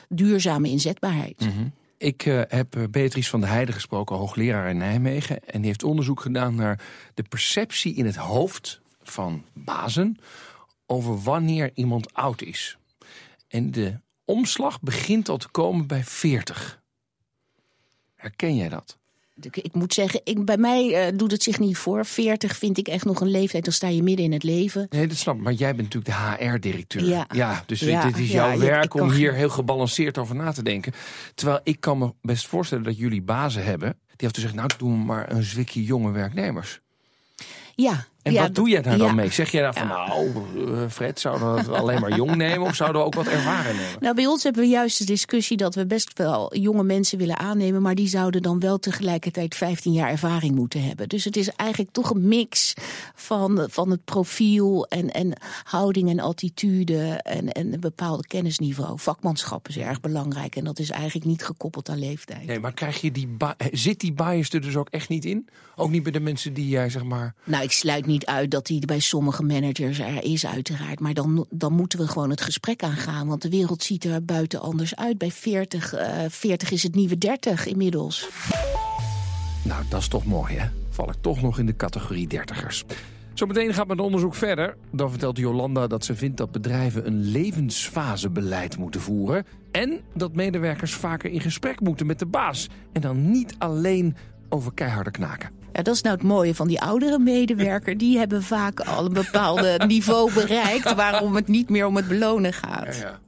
duurzame 0.09 0.69
inzetbaarheid. 0.69 1.41
Mm 1.41 1.51
-hmm. 1.51 1.73
Ik 1.99 2.21
heb 2.49 2.77
Beatrice 2.91 3.31
van 3.31 3.41
der 3.41 3.49
Heijden 3.49 3.75
gesproken, 3.75 4.17
hoogleraar 4.17 4.71
in 4.71 4.77
Nijmegen. 4.77 5.45
En 5.45 5.59
die 5.59 5.67
heeft 5.67 5.83
onderzoek 5.83 6.21
gedaan 6.21 6.55
naar 6.55 6.81
de 7.15 7.23
perceptie 7.23 7.95
in 7.95 8.07
het 8.07 8.17
hoofd 8.17 8.81
van 9.03 9.45
bazen 9.53 10.19
over 10.87 11.23
wanneer 11.23 11.71
iemand 11.75 12.15
oud 12.15 12.43
is. 12.43 12.79
En 13.49 13.71
de 13.71 14.01
omslag 14.25 14.81
begint 14.81 15.29
al 15.29 15.37
te 15.37 15.49
komen 15.49 15.87
bij 15.87 16.05
40. 16.05 16.83
Herken 18.15 18.57
jij 18.57 18.69
dat? 18.69 18.99
Ik 19.51 19.75
moet 19.75 19.95
zeggen, 19.95 20.21
ik, 20.25 20.45
bij 20.45 20.57
mij 20.57 21.09
uh, 21.09 21.19
doet 21.19 21.31
het 21.31 21.43
zich 21.43 21.59
niet 21.59 21.77
voor. 21.77 22.07
40 22.07 22.57
vind 22.57 22.79
ik 22.79 22.89
echt 22.89 23.05
nog 23.05 23.21
een 23.21 23.31
leeftijd, 23.31 23.65
dan 23.65 23.73
sta 23.73 23.89
je 23.89 24.03
midden 24.03 24.25
in 24.25 24.33
het 24.33 24.43
leven. 24.43 24.87
Nee, 24.91 25.07
dat 25.07 25.17
snap 25.17 25.37
ik. 25.37 25.43
Maar 25.43 25.53
jij 25.53 25.75
bent 25.75 25.95
natuurlijk 25.95 26.39
de 26.39 26.45
HR-directeur. 26.45 27.05
Ja. 27.05 27.27
ja. 27.33 27.63
dus 27.67 27.81
ja, 27.81 28.07
dit 28.07 28.19
is 28.19 28.31
jouw 28.31 28.59
werk 28.59 28.95
om 28.95 29.11
hier 29.11 29.35
heel 29.35 29.49
gebalanceerd 29.49 30.19
over 30.19 30.35
na 30.35 30.53
te 30.53 30.63
denken. 30.63 30.93
Terwijl 31.35 31.61
ik 31.63 31.81
kan 31.81 31.99
me 31.99 32.13
best 32.23 32.47
voorstellen 32.47 32.85
dat 32.85 32.99
jullie 32.99 33.23
bazen 33.23 33.65
hebben... 33.65 33.89
die 33.89 34.07
hebben 34.07 34.33
te 34.33 34.41
zeggen, 34.41 34.59
nou 34.59 34.71
doen 34.79 34.99
we 34.99 35.05
maar 35.05 35.33
een 35.33 35.43
zwikje 35.43 35.85
jonge 35.85 36.11
werknemers. 36.11 36.81
Ja, 37.75 38.07
en 38.25 38.35
wat 38.35 38.55
doe 38.55 38.69
jij 38.69 38.83
daar 38.83 38.99
dan 38.99 39.15
mee? 39.15 39.31
Zeg 39.31 39.51
je 39.51 39.59
daar 39.59 39.75
van, 39.75 39.87
nou, 39.87 40.31
eh, 40.57 40.91
Fred, 40.91 41.21
zouden 41.21 41.65
we 41.65 41.77
alleen 41.77 42.01
maar 42.01 42.17
jong 42.17 42.35
nemen 42.35 42.67
of 42.67 42.75
zouden 42.75 43.01
we 43.01 43.07
ook 43.07 43.15
wat 43.15 43.27
ervaren 43.27 43.77
nemen? 43.77 43.97
Nou, 44.01 44.15
bij 44.15 44.27
ons 44.27 44.43
hebben 44.43 44.63
we 44.63 44.69
juist 44.69 44.99
de 44.99 45.05
discussie 45.05 45.57
dat 45.57 45.75
we 45.75 45.87
best 45.87 46.19
wel 46.19 46.57
jonge 46.57 46.83
mensen 46.83 47.19
willen 47.19 47.39
aannemen, 47.39 47.83
maar 47.83 47.95
die 47.95 48.09
zouden 48.09 48.43
dan 48.43 48.61
wel 48.61 48.79
tegelijkertijd 48.79 49.55
15 49.55 49.93
jaar 49.93 50.11
ervaring 50.11 50.55
moeten 50.55 50.83
hebben. 50.83 51.09
Dus 51.09 51.25
het 51.25 51.37
is 51.37 51.49
eigenlijk 51.49 51.91
toch 51.93 52.11
een 52.11 52.29
mix 52.29 52.75
van, 53.15 53.67
van 53.71 53.91
het 53.91 54.05
profiel 54.05 54.87
en, 54.87 55.11
en 55.11 55.33
houding 55.65 56.11
en 56.11 56.21
attitude 56.21 57.21
en, 57.23 57.53
en 57.53 57.73
een 57.73 57.81
bepaalde 57.81 58.27
kennisniveau. 58.27 58.99
Vakmanschap 58.99 59.69
is 59.69 59.79
erg 59.79 60.01
belangrijk 60.01 60.57
en 60.57 60.65
dat 60.65 60.79
is 60.79 60.91
eigenlijk 60.91 61.27
niet 61.27 61.45
gekoppeld 61.45 61.89
aan 61.89 61.99
leeftijd. 61.99 62.47
Nee, 62.47 62.61
maar 62.61 62.73
krijg 62.73 63.01
je 63.01 63.11
die 63.11 63.37
zit 63.73 64.01
die 64.01 64.13
bias 64.13 64.51
er 64.51 64.61
dus 64.61 64.77
ook 64.77 64.89
echt 64.89 65.09
niet 65.09 65.25
in? 65.25 65.49
Ook 65.77 65.91
niet 65.91 66.03
bij 66.03 66.13
de 66.13 66.21
mensen 66.21 66.55
die 66.55 66.69
jij, 66.69 66.91
zeg 66.91 67.05
maar. 67.05 67.35
Nou, 67.45 67.65
ik 67.65 67.73
sluit 67.73 68.07
niet 68.07 68.14
niet 68.15 68.27
uit 68.27 68.51
dat 68.51 68.67
die 68.67 68.87
bij 68.87 68.99
sommige 68.99 69.43
managers 69.43 69.99
er 69.99 70.25
is, 70.25 70.47
uiteraard. 70.47 71.01
Maar 71.01 71.15
dan, 71.15 71.47
dan 71.51 71.73
moeten 71.73 71.99
we 71.99 72.09
gewoon 72.09 72.31
het 72.31 72.41
gesprek 72.41 72.83
aangaan. 72.83 73.27
Want 73.27 73.43
de 73.43 73.49
wereld 73.49 73.83
ziet 73.83 74.05
er 74.05 74.25
buiten 74.25 74.61
anders 74.61 74.97
uit. 74.97 75.19
Bij 75.19 75.31
40, 75.31 75.95
uh, 75.95 76.01
40 76.29 76.71
is 76.71 76.83
het 76.83 76.95
nieuwe 76.95 77.19
30 77.19 77.67
inmiddels. 77.67 78.29
Nou, 79.63 79.85
dat 79.89 80.01
is 80.01 80.09
toch 80.09 80.25
mooi, 80.25 80.57
hè? 80.57 80.69
Val 80.91 81.09
ik 81.09 81.17
toch 81.21 81.43
nog 81.43 81.59
in 81.59 81.67
de 81.67 81.77
categorie 81.77 82.29
dertigers. 82.29 82.85
Zometeen 83.35 83.75
gaat 83.75 83.87
mijn 83.87 83.99
onderzoek 83.99 84.35
verder. 84.35 84.77
Dan 84.93 85.11
vertelt 85.11 85.39
Jolanda 85.39 85.87
dat 85.87 86.05
ze 86.05 86.15
vindt 86.15 86.37
dat 86.37 86.53
bedrijven 86.53 87.07
een 87.07 87.21
levensfasebeleid 87.21 88.77
moeten 88.79 89.01
voeren. 89.01 89.47
En 89.71 90.01
dat 90.15 90.35
medewerkers 90.35 90.95
vaker 90.95 91.31
in 91.31 91.41
gesprek 91.41 91.81
moeten 91.81 92.07
met 92.07 92.19
de 92.19 92.27
baas. 92.27 92.69
En 92.93 93.01
dan 93.01 93.31
niet 93.31 93.55
alleen 93.59 94.17
over 94.49 94.75
keiharde 94.75 95.11
knaken. 95.11 95.64
Ja, 95.75 95.83
dat 95.83 95.95
is 95.95 96.03
nou 96.03 96.15
het 96.15 96.25
mooie 96.25 96.55
van 96.55 96.69
die 96.69 96.81
oudere 96.81 97.19
medewerker. 97.19 97.99
Die 97.99 98.19
hebben 98.19 98.43
vaak 98.43 98.81
al 98.81 99.05
een 99.05 99.13
bepaald 99.13 99.87
niveau 99.87 100.33
bereikt... 100.33 100.95
waarom 100.95 101.35
het 101.35 101.49
niet 101.49 101.69
meer 101.69 101.87
om 101.87 101.97
het 101.97 102.09
belonen 102.09 102.53
gaat. 102.53 102.97
Ja, 102.97 103.01
ja. 103.01 103.23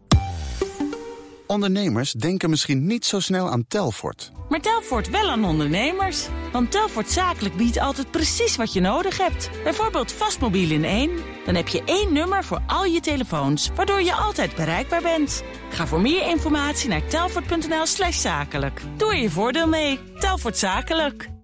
Ondernemers 1.46 2.12
denken 2.12 2.50
misschien 2.50 2.86
niet 2.86 3.04
zo 3.04 3.20
snel 3.20 3.50
aan 3.50 3.64
Telfort. 3.68 4.32
Maar 4.48 4.60
Telfort 4.60 5.10
wel 5.10 5.30
aan 5.30 5.44
ondernemers. 5.44 6.26
Want 6.52 6.70
Telfort 6.70 7.10
Zakelijk 7.10 7.56
biedt 7.56 7.78
altijd 7.78 8.10
precies 8.10 8.56
wat 8.56 8.72
je 8.72 8.80
nodig 8.80 9.18
hebt. 9.18 9.50
Bijvoorbeeld 9.62 10.12
vastmobiel 10.12 10.70
in 10.70 10.84
één. 10.84 11.10
Dan 11.44 11.54
heb 11.54 11.68
je 11.68 11.82
één 11.84 12.12
nummer 12.12 12.44
voor 12.44 12.62
al 12.66 12.84
je 12.84 13.00
telefoons, 13.00 13.70
waardoor 13.74 14.02
je 14.02 14.14
altijd 14.14 14.54
bereikbaar 14.54 15.02
bent. 15.02 15.42
Ga 15.70 15.86
voor 15.86 16.00
meer 16.00 16.28
informatie 16.28 16.88
naar 16.88 17.06
telfort.nl 17.06 17.86
slash 17.86 18.20
zakelijk. 18.20 18.80
Doe 18.96 19.10
er 19.10 19.20
je 19.20 19.30
voordeel 19.30 19.68
mee. 19.68 19.98
Telfort 20.18 20.58
Zakelijk. 20.58 21.35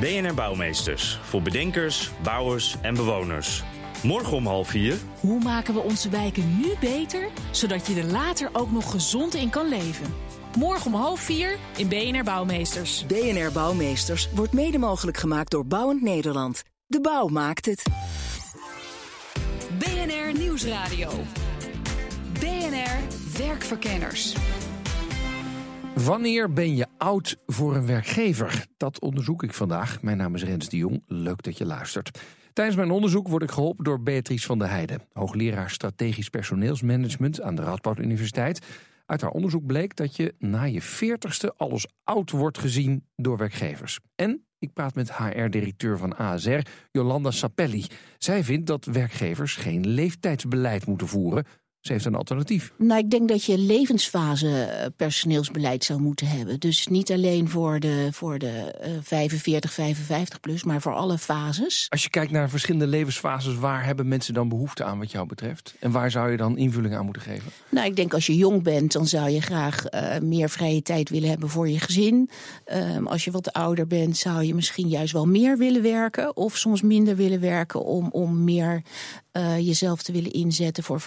BNR 0.00 0.34
Bouwmeesters. 0.34 1.18
Voor 1.22 1.42
bedenkers, 1.42 2.10
bouwers 2.22 2.76
en 2.82 2.94
bewoners. 2.94 3.62
Morgen 4.02 4.36
om 4.36 4.46
half 4.46 4.68
vier. 4.68 4.96
Hoe 5.20 5.42
maken 5.42 5.74
we 5.74 5.80
onze 5.80 6.08
wijken 6.08 6.58
nu 6.58 6.74
beter, 6.80 7.28
zodat 7.50 7.86
je 7.86 7.94
er 7.94 8.04
later 8.04 8.50
ook 8.52 8.70
nog 8.70 8.90
gezond 8.90 9.34
in 9.34 9.50
kan 9.50 9.68
leven? 9.68 10.14
Morgen 10.58 10.86
om 10.86 11.00
half 11.00 11.20
vier 11.20 11.56
in 11.76 11.88
BNR 11.88 12.24
Bouwmeesters. 12.24 13.06
BNR 13.06 13.52
Bouwmeesters 13.52 14.28
wordt 14.34 14.52
mede 14.52 14.78
mogelijk 14.78 15.16
gemaakt 15.16 15.50
door 15.50 15.66
Bouwend 15.66 16.02
Nederland. 16.02 16.62
De 16.86 17.00
bouw 17.00 17.26
maakt 17.26 17.66
het. 17.66 17.82
BNR 19.78 20.38
Nieuwsradio. 20.38 21.10
BNR 22.32 22.98
Werkverkenners. 23.38 24.34
Wanneer 25.94 26.52
ben 26.52 26.76
je 26.76 26.86
oud 26.98 27.36
voor 27.46 27.76
een 27.76 27.86
werkgever? 27.86 28.66
Dat 28.76 29.00
onderzoek 29.00 29.42
ik 29.42 29.54
vandaag. 29.54 30.02
Mijn 30.02 30.16
naam 30.16 30.34
is 30.34 30.44
Rens 30.44 30.68
de 30.68 30.76
Jong. 30.76 31.02
Leuk 31.06 31.42
dat 31.42 31.58
je 31.58 31.66
luistert. 31.66 32.20
Tijdens 32.52 32.76
mijn 32.76 32.90
onderzoek 32.90 33.28
word 33.28 33.42
ik 33.42 33.50
geholpen 33.50 33.84
door 33.84 34.02
Beatrice 34.02 34.46
van 34.46 34.58
der 34.58 34.68
Heijden, 34.68 35.02
hoogleraar 35.12 35.70
strategisch 35.70 36.28
personeelsmanagement 36.28 37.40
aan 37.40 37.54
de 37.54 37.62
Radboud 37.62 37.98
Universiteit. 37.98 38.66
Uit 39.06 39.20
haar 39.20 39.30
onderzoek 39.30 39.66
bleek 39.66 39.96
dat 39.96 40.16
je 40.16 40.34
na 40.38 40.62
je 40.62 40.82
veertigste 40.82 41.54
alles 41.56 41.86
oud 42.04 42.30
wordt 42.30 42.58
gezien 42.58 43.04
door 43.16 43.36
werkgevers. 43.36 43.98
En 44.14 44.44
ik 44.58 44.72
praat 44.72 44.94
met 44.94 45.16
HR-directeur 45.16 45.98
van 45.98 46.16
ASR, 46.16 46.60
Jolanda 46.90 47.30
Sapelli. 47.30 47.86
Zij 48.18 48.44
vindt 48.44 48.66
dat 48.66 48.84
werkgevers 48.84 49.56
geen 49.56 49.86
leeftijdsbeleid 49.86 50.86
moeten 50.86 51.08
voeren, 51.08 51.46
ze 51.80 51.92
heeft 51.92 52.04
een 52.04 52.14
alternatief. 52.14 52.72
Nou, 52.76 53.00
ik 53.00 53.10
denk 53.10 53.28
dat 53.28 53.44
je 53.44 53.58
levensfase 53.58 54.62
eh, 54.62 54.86
personeelsbeleid 54.96 55.84
zou 55.84 56.00
moeten 56.00 56.26
hebben. 56.26 56.60
Dus 56.60 56.86
niet 56.86 57.12
alleen 57.12 57.48
voor 57.48 57.80
de, 57.80 58.08
voor 58.12 58.38
de 58.38 58.74
uh, 58.86 58.90
45, 59.02 59.72
55 59.72 60.40
plus, 60.40 60.64
maar 60.64 60.80
voor 60.80 60.94
alle 60.94 61.18
fases. 61.18 61.86
Als 61.88 62.02
je 62.02 62.10
kijkt 62.10 62.32
naar 62.32 62.50
verschillende 62.50 62.86
levensfases, 62.86 63.54
waar 63.54 63.84
hebben 63.84 64.08
mensen 64.08 64.34
dan 64.34 64.48
behoefte 64.48 64.84
aan 64.84 64.98
wat 64.98 65.10
jou 65.10 65.26
betreft? 65.26 65.74
En 65.78 65.90
waar 65.90 66.10
zou 66.10 66.30
je 66.30 66.36
dan 66.36 66.58
invulling 66.58 66.94
aan 66.94 67.04
moeten 67.04 67.22
geven? 67.22 67.52
Nou, 67.68 67.86
ik 67.86 67.96
denk 67.96 68.14
als 68.14 68.26
je 68.26 68.36
jong 68.36 68.62
bent, 68.62 68.92
dan 68.92 69.06
zou 69.06 69.30
je 69.30 69.40
graag 69.40 69.84
uh, 69.90 70.18
meer 70.18 70.50
vrije 70.50 70.82
tijd 70.82 71.08
willen 71.08 71.28
hebben 71.28 71.48
voor 71.48 71.68
je 71.68 71.78
gezin. 71.78 72.30
Uh, 72.72 73.06
als 73.06 73.24
je 73.24 73.30
wat 73.30 73.52
ouder 73.52 73.86
bent, 73.86 74.16
zou 74.16 74.44
je 74.44 74.54
misschien 74.54 74.88
juist 74.88 75.12
wel 75.12 75.26
meer 75.26 75.58
willen 75.58 75.82
werken. 75.82 76.36
Of 76.36 76.56
soms 76.56 76.82
minder 76.82 77.16
willen 77.16 77.40
werken 77.40 77.84
om, 77.84 78.08
om 78.10 78.44
meer 78.44 78.82
uh, 79.32 79.58
jezelf 79.58 80.02
te 80.02 80.12
willen 80.12 80.32
inzetten 80.32 80.84
voor 80.84 81.00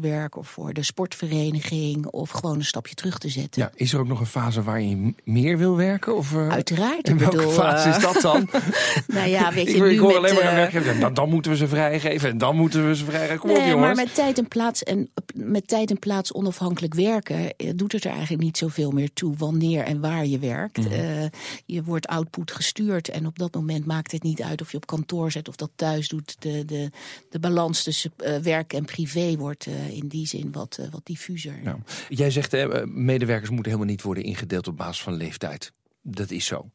vrijwilligerswerk 0.00 0.36
of 0.36 0.48
voor 0.48 0.72
de 0.72 0.82
sportvereniging 0.82 2.06
of 2.06 2.30
gewoon 2.30 2.56
een 2.56 2.64
stapje 2.64 2.94
terug 2.94 3.18
te 3.18 3.28
zetten. 3.28 3.62
Ja, 3.62 3.70
is 3.74 3.92
er 3.92 4.00
ook 4.00 4.08
nog 4.08 4.20
een 4.20 4.26
fase 4.26 4.62
waar 4.62 4.80
je 4.80 5.14
meer 5.24 5.58
wil 5.58 5.76
werken? 5.76 6.16
Of, 6.16 6.32
uh, 6.32 6.48
Uiteraard. 6.48 7.08
In 7.08 7.18
welke 7.18 7.36
bedoel, 7.36 7.52
fase 7.52 7.88
is 7.88 7.98
dat 7.98 8.22
dan? 8.22 8.48
nou 9.06 9.28
ja, 9.28 9.52
weet 9.52 9.66
je, 9.66 9.74
ik, 9.74 9.82
nu 9.82 9.90
ik 9.90 9.98
hoor 9.98 10.08
met, 10.08 10.16
alleen 10.16 10.44
maar 10.44 10.54
werken. 10.54 11.00
Dan, 11.00 11.14
dan 11.14 11.28
moeten 11.28 11.50
we 11.50 11.56
ze 11.56 11.68
vrijgeven 11.68 12.30
en 12.30 12.38
dan 12.38 12.56
moeten 12.56 12.88
we 12.88 12.96
ze 12.96 13.04
vrijgeven. 13.04 13.38
Kom 13.38 13.48
nee, 13.48 13.58
op 13.58 13.64
jongens. 13.64 13.86
Maar 13.86 14.04
met 14.04 14.14
tijd 14.14 14.38
en 14.38 14.48
plaats 14.48 14.82
en 14.82 15.10
met 15.34 15.68
tijd 15.68 15.90
en 15.90 15.98
plaats 15.98 16.32
onafhankelijk 16.32 16.94
werken 16.94 17.54
doet 17.74 17.92
het 17.92 18.04
er 18.04 18.10
eigenlijk 18.10 18.42
niet 18.42 18.58
zoveel 18.58 18.90
meer 18.90 19.12
toe 19.12 19.36
wanneer 19.36 19.84
en 19.84 20.00
waar 20.00 20.26
je 20.26 20.38
werkt. 20.38 20.76
Mm 20.76 20.84
-hmm. 20.84 20.92
uh, 20.92 21.24
je 21.66 21.82
wordt 21.82 22.06
output 22.06 22.52
gestuurd 22.52 23.08
en 23.08 23.26
op 23.26 23.38
dat 23.38 23.54
moment 23.54 23.86
maakt 23.86 24.12
het 24.12 24.22
niet 24.22 24.42
uit 24.42 24.60
of 24.60 24.70
je 24.70 24.76
op 24.76 24.86
kantoor 24.86 25.30
zit 25.30 25.48
of 25.48 25.56
dat 25.56 25.70
thuis 25.74 26.08
doet. 26.08 26.36
De, 26.38 26.64
de, 26.64 26.90
de 27.30 27.38
balans 27.38 27.82
tussen 27.82 28.12
uh, 28.18 28.36
werk 28.36 28.72
en 28.72 28.84
privé 28.84 29.36
wordt 29.36 29.66
uh, 29.66 29.89
in 29.92 30.08
die 30.08 30.26
zin 30.26 30.52
wat, 30.52 30.78
uh, 30.80 30.86
wat 30.90 31.06
diffuser. 31.06 31.60
Nou, 31.62 31.78
jij 32.08 32.30
zegt, 32.30 32.52
medewerkers 32.86 33.50
moeten 33.50 33.72
helemaal 33.72 33.92
niet 33.92 34.02
worden 34.02 34.24
ingedeeld 34.24 34.68
op 34.68 34.76
basis 34.76 35.02
van 35.02 35.14
leeftijd. 35.14 35.72
Dat 36.02 36.30
is 36.30 36.46
zo. 36.46 36.70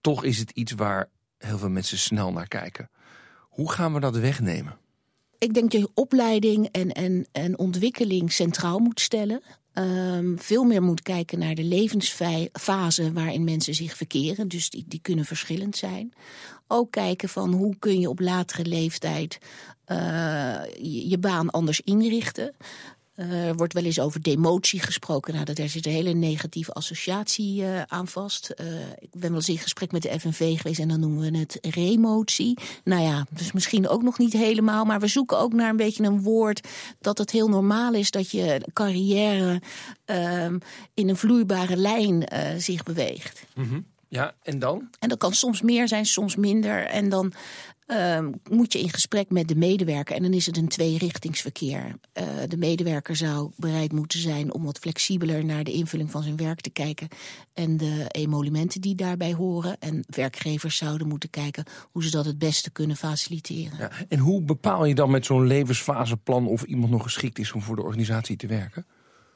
Toch 0.00 0.24
is 0.24 0.38
het 0.38 0.50
iets 0.50 0.72
waar 0.72 1.08
heel 1.38 1.58
veel 1.58 1.70
mensen 1.70 1.98
snel 1.98 2.32
naar 2.32 2.48
kijken. 2.48 2.90
Hoe 3.40 3.72
gaan 3.72 3.94
we 3.94 4.00
dat 4.00 4.16
wegnemen? 4.16 4.76
Ik 5.38 5.54
denk 5.54 5.70
dat 5.70 5.80
je 5.80 5.90
opleiding 5.94 6.68
en, 6.72 6.92
en, 6.92 7.26
en 7.32 7.58
ontwikkeling 7.58 8.32
centraal 8.32 8.78
moet 8.78 9.00
stellen. 9.00 9.42
ehm, 9.72 10.36
veel 10.36 10.64
meer 10.64 10.82
moet 10.82 11.02
kijken 11.02 11.38
naar 11.38 11.54
de 11.54 11.64
levensfase 11.64 13.12
waarin 13.12 13.44
mensen 13.44 13.74
zich 13.74 13.96
verkeren. 13.96 14.48
Dus 14.48 14.70
die, 14.70 14.84
die 14.88 15.00
kunnen 15.02 15.24
verschillend 15.24 15.76
zijn. 15.76 16.12
Ook 16.66 16.90
kijken 16.90 17.28
van 17.28 17.52
hoe 17.52 17.76
kun 17.78 18.00
je 18.00 18.08
op 18.08 18.20
latere 18.20 18.64
leeftijd 18.64 19.38
je, 19.86 21.08
je, 21.08 21.18
baan 21.18 21.50
anders 21.50 21.80
inrichten. 21.80 22.54
Uh, 23.16 23.46
er 23.46 23.56
wordt 23.56 23.72
wel 23.72 23.84
eens 23.84 24.00
over 24.00 24.22
demotie 24.22 24.80
gesproken. 24.80 25.34
Nou, 25.34 25.52
daar 25.52 25.68
zit 25.68 25.86
een 25.86 25.92
hele 25.92 26.12
negatieve 26.12 26.72
associatie 26.72 27.62
uh, 27.62 27.82
aan 27.82 28.08
vast. 28.08 28.54
Uh, 28.60 28.66
ik 28.98 29.10
ben 29.10 29.28
wel 29.28 29.38
eens 29.38 29.48
in 29.48 29.58
gesprek 29.58 29.92
met 29.92 30.02
de 30.02 30.20
FNV 30.20 30.56
geweest 30.56 30.80
en 30.80 30.88
dan 30.88 31.00
noemen 31.00 31.32
we 31.32 31.38
het 31.38 31.58
remotie. 31.60 32.58
Nou 32.84 33.02
ja, 33.02 33.26
dus 33.30 33.52
misschien 33.52 33.88
ook 33.88 34.02
nog 34.02 34.18
niet 34.18 34.32
helemaal. 34.32 34.84
Maar 34.84 35.00
we 35.00 35.06
zoeken 35.06 35.38
ook 35.38 35.52
naar 35.52 35.70
een 35.70 35.76
beetje 35.76 36.04
een 36.04 36.22
woord 36.22 36.68
dat 37.00 37.18
het 37.18 37.30
heel 37.30 37.48
normaal 37.48 37.94
is 37.94 38.10
dat 38.10 38.30
je 38.30 38.68
carrière 38.72 39.62
ehm, 40.04 40.58
in 40.94 41.08
een 41.08 41.16
vloeibare 41.16 41.76
lijn 41.76 42.28
zich 42.58 42.82
beweegt. 42.82 43.44
Mm 43.54 43.68
-hmm. 43.68 43.86
Ja, 44.08 44.34
en 44.42 44.58
dan? 44.58 44.88
En 44.98 45.08
dat 45.08 45.18
kan 45.18 45.32
soms 45.32 45.62
meer 45.62 45.88
zijn, 45.88 46.06
soms 46.06 46.36
minder. 46.36 46.86
En 46.86 47.08
dan 47.08 47.32
uh, 47.86 48.18
moet 48.50 48.72
je 48.72 48.80
in 48.80 48.90
gesprek 48.90 49.30
met 49.30 49.48
de 49.48 49.56
medewerker. 49.56 50.16
En 50.16 50.22
dan 50.22 50.32
is 50.32 50.46
het 50.46 50.56
een 50.56 50.68
tweerichtingsverkeer. 50.68 51.84
Uh, 51.84 52.24
de 52.48 52.56
medewerker 52.56 53.16
zou 53.16 53.50
bereid 53.56 53.92
moeten 53.92 54.18
zijn 54.18 54.52
om 54.52 54.64
wat 54.64 54.78
flexibeler 54.78 55.44
naar 55.44 55.64
de 55.64 55.72
invulling 55.72 56.10
van 56.10 56.22
zijn 56.22 56.36
werk 56.36 56.60
te 56.60 56.70
kijken. 56.70 57.08
En 57.52 57.76
de 57.76 58.04
emolumenten 58.08 58.80
die 58.80 58.94
daarbij 58.94 59.32
horen. 59.32 59.78
En 59.78 60.04
werkgevers 60.06 60.76
zouden 60.76 61.08
moeten 61.08 61.30
kijken 61.30 61.64
hoe 61.92 62.04
ze 62.04 62.10
dat 62.10 62.24
het 62.24 62.38
beste 62.38 62.70
kunnen 62.70 62.96
faciliteren. 62.96 63.78
Ja, 63.78 63.90
en 64.08 64.18
hoe 64.18 64.42
bepaal 64.42 64.84
je 64.84 64.94
dan 64.94 65.10
met 65.10 65.26
zo'n 65.26 65.46
levensfaseplan 65.46 66.46
of 66.46 66.62
iemand 66.62 66.90
nog 66.90 67.02
geschikt 67.02 67.38
is 67.38 67.52
om 67.52 67.62
voor 67.62 67.76
de 67.76 67.82
organisatie 67.82 68.36
te 68.36 68.46
werken? 68.46 68.86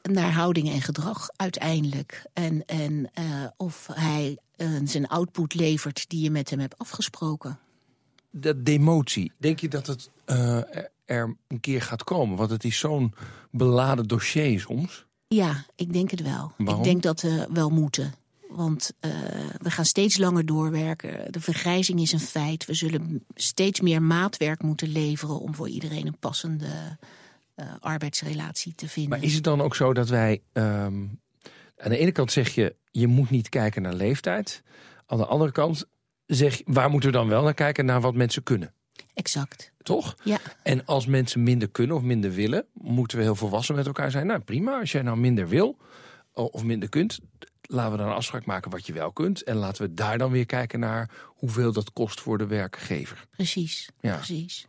Naar 0.01 0.31
houding 0.31 0.69
en 0.69 0.81
gedrag 0.81 1.29
uiteindelijk. 1.35 2.25
En, 2.33 2.65
en 2.65 3.09
uh, 3.19 3.45
of 3.57 3.87
hij 3.93 4.37
zijn 4.83 5.07
output 5.07 5.53
levert 5.53 6.09
die 6.09 6.23
je 6.23 6.31
met 6.31 6.49
hem 6.49 6.59
hebt 6.59 6.77
afgesproken 6.77 7.59
dat 8.31 8.65
demotie, 8.65 9.31
denk 9.37 9.59
je 9.59 9.67
dat 9.67 9.87
het 9.87 10.09
uh, 10.25 10.57
er 11.05 11.35
een 11.47 11.59
keer 11.59 11.81
gaat 11.81 12.03
komen? 12.03 12.37
Want 12.37 12.49
het 12.49 12.63
is 12.63 12.77
zo'n 12.77 13.13
beladen 13.51 14.07
dossier 14.07 14.59
soms. 14.59 15.05
Ja, 15.27 15.65
ik 15.75 15.93
denk 15.93 16.11
het 16.11 16.21
wel. 16.21 16.51
Waarom? 16.57 16.83
Ik 16.83 16.89
denk 16.89 17.03
dat 17.03 17.21
we 17.21 17.47
wel 17.53 17.69
moeten. 17.69 18.13
Want 18.49 18.93
uh, 19.01 19.11
we 19.57 19.71
gaan 19.71 19.85
steeds 19.85 20.17
langer 20.17 20.45
doorwerken. 20.45 21.31
De 21.31 21.41
vergrijzing 21.41 21.99
is 21.99 22.11
een 22.11 22.19
feit. 22.19 22.65
We 22.65 22.73
zullen 22.73 23.23
steeds 23.35 23.79
meer 23.81 24.01
maatwerk 24.01 24.63
moeten 24.63 24.87
leveren 24.87 25.39
om 25.39 25.55
voor 25.55 25.69
iedereen 25.69 26.07
een 26.07 26.17
passende 26.19 26.97
uh, 27.55 27.65
arbeidsrelatie 27.79 28.75
te 28.75 28.87
vinden. 28.87 29.11
Maar 29.11 29.27
is 29.27 29.33
het 29.33 29.43
dan 29.43 29.61
ook 29.61 29.75
zo 29.75 29.93
dat 29.93 30.09
wij. 30.09 30.41
Um, 30.53 31.19
aan 31.77 31.89
de 31.89 31.97
ene 31.97 32.11
kant 32.11 32.31
zeg 32.31 32.55
je, 32.55 32.75
je 32.91 33.07
moet 33.07 33.29
niet 33.29 33.49
kijken 33.49 33.81
naar 33.81 33.93
leeftijd. 33.93 34.63
Aan 35.05 35.17
de 35.17 35.25
andere 35.25 35.51
kant 35.51 35.87
zeg, 36.35 36.61
waar 36.65 36.89
moeten 36.89 37.11
we 37.11 37.17
dan 37.17 37.27
wel 37.27 37.43
naar 37.43 37.53
kijken? 37.53 37.85
Naar 37.85 38.01
wat 38.01 38.15
mensen 38.15 38.43
kunnen. 38.43 38.73
Exact. 39.13 39.71
Toch? 39.81 40.15
Ja. 40.23 40.37
En 40.63 40.85
als 40.85 41.05
mensen 41.05 41.43
minder 41.43 41.69
kunnen 41.69 41.95
of 41.95 42.01
minder 42.01 42.31
willen, 42.31 42.65
moeten 42.73 43.17
we 43.17 43.23
heel 43.23 43.35
volwassen 43.35 43.75
met 43.75 43.85
elkaar 43.85 44.11
zijn. 44.11 44.27
Nou, 44.27 44.39
prima. 44.39 44.79
Als 44.79 44.91
jij 44.91 45.01
nou 45.01 45.17
minder 45.17 45.47
wil 45.47 45.77
of 46.33 46.63
minder 46.63 46.89
kunt, 46.89 47.19
laten 47.61 47.91
we 47.91 47.97
dan 47.97 48.07
een 48.07 48.13
afspraak 48.13 48.45
maken 48.45 48.71
wat 48.71 48.85
je 48.85 48.93
wel 48.93 49.11
kunt. 49.11 49.43
En 49.43 49.55
laten 49.55 49.81
we 49.83 49.93
daar 49.93 50.17
dan 50.17 50.31
weer 50.31 50.45
kijken 50.45 50.79
naar 50.79 51.09
hoeveel 51.25 51.73
dat 51.73 51.93
kost 51.93 52.21
voor 52.21 52.37
de 52.37 52.47
werkgever. 52.47 53.27
Precies. 53.31 53.89
Ja. 53.99 54.15
Precies. 54.15 54.65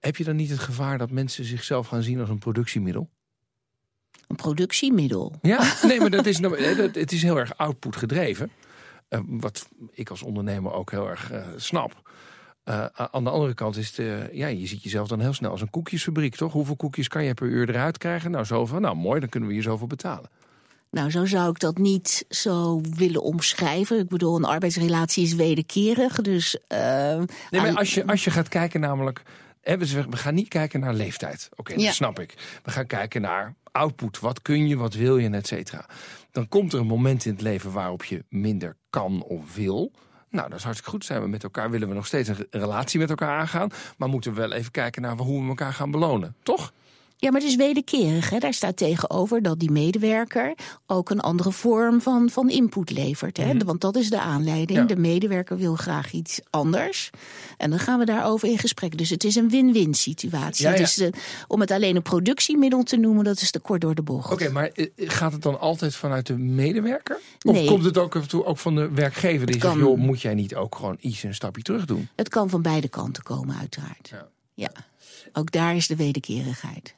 Heb 0.00 0.16
je 0.16 0.24
dan 0.24 0.36
niet 0.36 0.50
het 0.50 0.58
gevaar 0.58 0.98
dat 0.98 1.10
mensen 1.10 1.44
zichzelf 1.44 1.86
gaan 1.86 2.02
zien 2.02 2.20
als 2.20 2.28
een 2.28 2.38
productiemiddel? 2.38 3.10
Een 4.26 4.36
productiemiddel? 4.36 5.38
Ja, 5.42 5.74
nee, 5.82 6.00
maar 6.00 6.10
dat 6.10 6.26
is, 6.26 6.38
het 6.92 7.12
is 7.12 7.22
heel 7.22 7.38
erg 7.38 7.56
output 7.56 7.96
gedreven. 7.96 8.50
Uh, 9.12 9.20
wat 9.26 9.68
ik 9.90 10.10
als 10.10 10.22
ondernemer 10.22 10.72
ook 10.72 10.90
heel 10.90 11.08
erg 11.08 11.32
uh, 11.32 11.46
snap. 11.56 12.10
Uh, 12.64 12.86
aan 12.94 13.24
de 13.24 13.30
andere 13.30 13.54
kant 13.54 13.76
is 13.76 13.96
het, 13.96 14.28
ja, 14.32 14.46
je 14.46 14.66
ziet 14.66 14.82
jezelf 14.82 15.08
dan 15.08 15.20
heel 15.20 15.32
snel 15.32 15.50
als 15.50 15.60
een 15.60 15.70
koekjesfabriek, 15.70 16.34
toch? 16.34 16.52
Hoeveel 16.52 16.76
koekjes 16.76 17.08
kan 17.08 17.24
je 17.24 17.34
per 17.34 17.46
uur 17.46 17.68
eruit 17.68 17.98
krijgen? 17.98 18.30
Nou, 18.30 18.44
zoveel. 18.44 18.80
Nou, 18.80 18.96
mooi, 18.96 19.20
dan 19.20 19.28
kunnen 19.28 19.48
we 19.48 19.54
je 19.54 19.62
zoveel 19.62 19.86
betalen. 19.86 20.30
Nou, 20.90 21.10
zo 21.10 21.24
zou 21.24 21.50
ik 21.50 21.58
dat 21.58 21.78
niet 21.78 22.24
zo 22.28 22.80
willen 22.80 23.22
omschrijven. 23.22 23.98
Ik 23.98 24.08
bedoel, 24.08 24.36
een 24.36 24.44
arbeidsrelatie 24.44 25.24
is 25.24 25.34
wederkerig, 25.34 26.20
dus... 26.20 26.58
nee, 26.68 27.26
maar 27.50 27.76
als 27.76 27.94
je, 27.94 28.06
als 28.06 28.24
je 28.24 28.30
gaat 28.30 28.48
kijken 28.48 28.80
namelijk... 28.80 29.22
Hè, 29.60 29.78
we 29.78 30.16
gaan 30.16 30.34
niet 30.34 30.48
kijken 30.48 30.80
naar 30.80 30.94
leeftijd. 30.94 31.48
Oké, 31.50 31.60
okay, 31.60 31.76
ja. 31.76 31.84
dat 31.84 31.94
snap 31.94 32.20
ik. 32.20 32.34
We 32.62 32.70
gaan 32.70 32.86
kijken 32.86 33.20
naar 33.20 33.54
output. 33.72 34.20
Wat 34.20 34.42
kun 34.42 34.66
je, 34.66 34.76
wat 34.76 34.94
wil 34.94 35.18
je, 35.18 35.30
et 35.30 35.46
cetera. 35.46 35.86
Dan 36.32 36.48
komt 36.48 36.72
er 36.72 36.80
een 36.80 36.86
moment 36.86 37.24
in 37.24 37.32
het 37.32 37.40
leven 37.40 37.72
waarop 37.72 38.04
je 38.04 38.24
minder 38.28 38.76
kan 38.90 39.22
of 39.22 39.54
wil. 39.54 39.92
Nou, 40.30 40.48
dat 40.48 40.58
is 40.58 40.64
hartstikke 40.64 40.90
goed. 40.90 41.04
Zijn 41.04 41.22
we 41.22 41.28
met 41.28 41.42
elkaar, 41.42 41.70
willen 41.70 41.88
we 41.88 41.94
nog 41.94 42.06
steeds 42.06 42.28
een 42.28 42.46
relatie 42.50 43.00
met 43.00 43.10
elkaar 43.10 43.38
aangaan. 43.38 43.70
Maar 43.96 44.08
moeten 44.08 44.34
we 44.34 44.40
wel 44.40 44.52
even 44.52 44.70
kijken 44.70 45.02
naar 45.02 45.16
hoe 45.16 45.42
we 45.42 45.48
elkaar 45.48 45.72
gaan 45.72 45.90
belonen. 45.90 46.34
Toch? 46.42 46.72
Ja, 47.22 47.30
maar 47.30 47.40
het 47.40 47.50
is 47.50 47.56
wederkerig. 47.56 48.30
Hè? 48.30 48.38
Daar 48.38 48.54
staat 48.54 48.76
tegenover 48.76 49.42
dat 49.42 49.58
die 49.58 49.70
medewerker 49.70 50.54
ook 50.86 51.10
een 51.10 51.20
andere 51.20 51.52
vorm 51.52 52.00
van, 52.00 52.30
van 52.30 52.50
input 52.50 52.90
levert. 52.90 53.36
Hè? 53.36 53.54
Mhm. 53.54 53.64
Want 53.64 53.80
dat 53.80 53.96
is 53.96 54.10
de 54.10 54.20
aanleiding. 54.20 54.78
Ja. 54.78 54.84
De 54.84 54.96
medewerker 54.96 55.56
wil 55.56 55.74
graag 55.74 56.12
iets 56.12 56.40
anders. 56.50 57.10
En 57.56 57.70
dan 57.70 57.78
gaan 57.78 57.98
we 57.98 58.04
daarover 58.04 58.48
in 58.48 58.58
gesprek. 58.58 58.98
Dus 58.98 59.10
het 59.10 59.24
is 59.24 59.34
een 59.34 59.48
win-win 59.48 59.94
situatie. 59.94 60.64
Ja, 60.66 60.72
ja. 60.72 60.78
Dus, 60.78 60.98
eh, 60.98 61.08
om 61.48 61.60
het 61.60 61.70
alleen 61.70 61.96
een 61.96 62.02
productiemiddel 62.02 62.82
te 62.82 62.96
noemen, 62.96 63.24
dat 63.24 63.40
is 63.40 63.50
te 63.50 63.60
kort 63.60 63.80
door 63.80 63.94
de 63.94 64.02
bocht. 64.02 64.32
Oké, 64.32 64.50
maar 64.50 64.68
eh, 64.68 64.86
gaat 64.96 65.32
het 65.32 65.42
dan 65.42 65.60
altijd 65.60 65.94
vanuit 65.94 66.26
de 66.26 66.38
medewerker? 66.38 67.20
Of 67.42 67.52
Nee. 67.54 67.66
komt 67.66 67.84
het 67.84 67.98
ook 67.98 68.16
af 68.16 68.22
en 68.22 68.28
toe 68.28 68.44
ook 68.44 68.58
van 68.58 68.74
de 68.74 68.90
werkgever 68.90 69.46
die 69.46 69.60
zegt... 69.60 69.74
joh, 69.74 69.98
moet 69.98 70.20
jij 70.20 70.34
niet 70.34 70.54
ook 70.54 70.74
gewoon 70.74 70.96
iets 71.00 71.22
een 71.22 71.34
stapje 71.34 71.62
terug 71.62 71.84
doen? 71.84 72.08
Het 72.16 72.28
kan 72.28 72.50
van 72.50 72.62
beide 72.62 72.88
kanten 72.88 73.22
komen, 73.22 73.56
uiteraard. 73.56 74.08
Ja. 74.10 74.28
ja. 74.54 74.70
Ook 75.32 75.52
daar 75.52 75.76
is 75.76 75.86
de 75.86 75.96
wederkerigheid. 75.96 76.94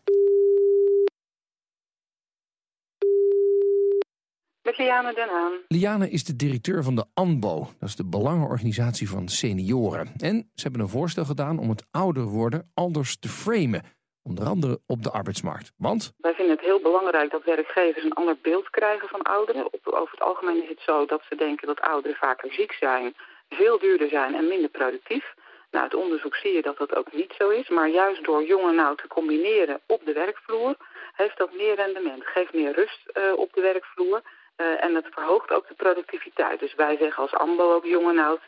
Met 4.64 4.78
Liane 4.78 5.14
Den 5.14 5.28
Haan. 5.28 5.52
Liane 5.68 6.10
is 6.10 6.24
de 6.24 6.36
directeur 6.36 6.82
van 6.82 6.94
de 6.94 7.04
ANBO. 7.14 7.58
Dat 7.80 7.88
is 7.88 7.96
de 7.96 8.08
Belangenorganisatie 8.08 9.08
van 9.08 9.28
Senioren. 9.28 10.12
En 10.18 10.50
ze 10.54 10.62
hebben 10.62 10.80
een 10.80 10.88
voorstel 10.88 11.24
gedaan 11.24 11.58
om 11.58 11.68
het 11.68 11.86
ouder 11.90 12.24
worden 12.24 12.70
anders 12.74 13.18
te 13.18 13.28
framen. 13.28 13.82
Onder 14.22 14.44
andere 14.46 14.80
op 14.86 15.02
de 15.02 15.10
arbeidsmarkt. 15.10 15.72
Want 15.76 16.12
Wij 16.18 16.34
vinden 16.34 16.56
het 16.56 16.64
heel 16.64 16.80
belangrijk 16.80 17.30
dat 17.30 17.44
werkgevers 17.44 18.04
een 18.04 18.12
ander 18.12 18.36
beeld 18.42 18.70
krijgen 18.70 19.08
van 19.08 19.22
ouderen. 19.22 19.64
Over 19.84 20.10
het 20.10 20.20
algemeen 20.20 20.62
is 20.62 20.68
het 20.68 20.80
zo 20.80 21.06
dat 21.06 21.22
ze 21.28 21.36
denken 21.36 21.66
dat 21.66 21.80
ouderen 21.80 22.16
vaker 22.16 22.52
ziek 22.52 22.72
zijn, 22.72 23.14
veel 23.48 23.78
duurder 23.78 24.08
zijn 24.08 24.34
en 24.34 24.48
minder 24.48 24.70
productief. 24.70 25.34
Nou, 25.70 25.84
uit 25.84 25.94
onderzoek 25.94 26.36
zie 26.36 26.52
je 26.52 26.62
dat 26.62 26.78
dat 26.78 26.94
ook 26.94 27.12
niet 27.12 27.34
zo 27.38 27.48
is. 27.48 27.68
Maar 27.68 27.88
juist 27.88 28.24
door 28.24 28.44
jong 28.44 28.68
en 28.68 28.78
oud 28.78 28.98
te 28.98 29.08
combineren 29.08 29.80
op 29.86 30.00
de 30.04 30.12
werkvloer, 30.12 30.76
heeft 31.14 31.38
dat 31.38 31.54
meer 31.56 31.74
rendement. 31.74 32.26
Geeft 32.26 32.54
meer 32.54 32.74
rust 32.74 33.00
eh, 33.12 33.22
op 33.36 33.52
de 33.52 33.60
werkvloer. 33.60 34.22
Eh, 34.56 34.84
en 34.84 34.94
het 34.94 35.06
verhoogt 35.10 35.50
ook 35.50 35.68
de 35.68 35.74
productiviteit. 35.74 36.60
Dus 36.60 36.74
wij 36.74 36.96
zeggen 36.96 37.22
als 37.22 37.32
AMBO 37.34 37.74
ook 37.74 37.84
jong 37.84 38.08
en 38.08 38.18
oud, 38.18 38.40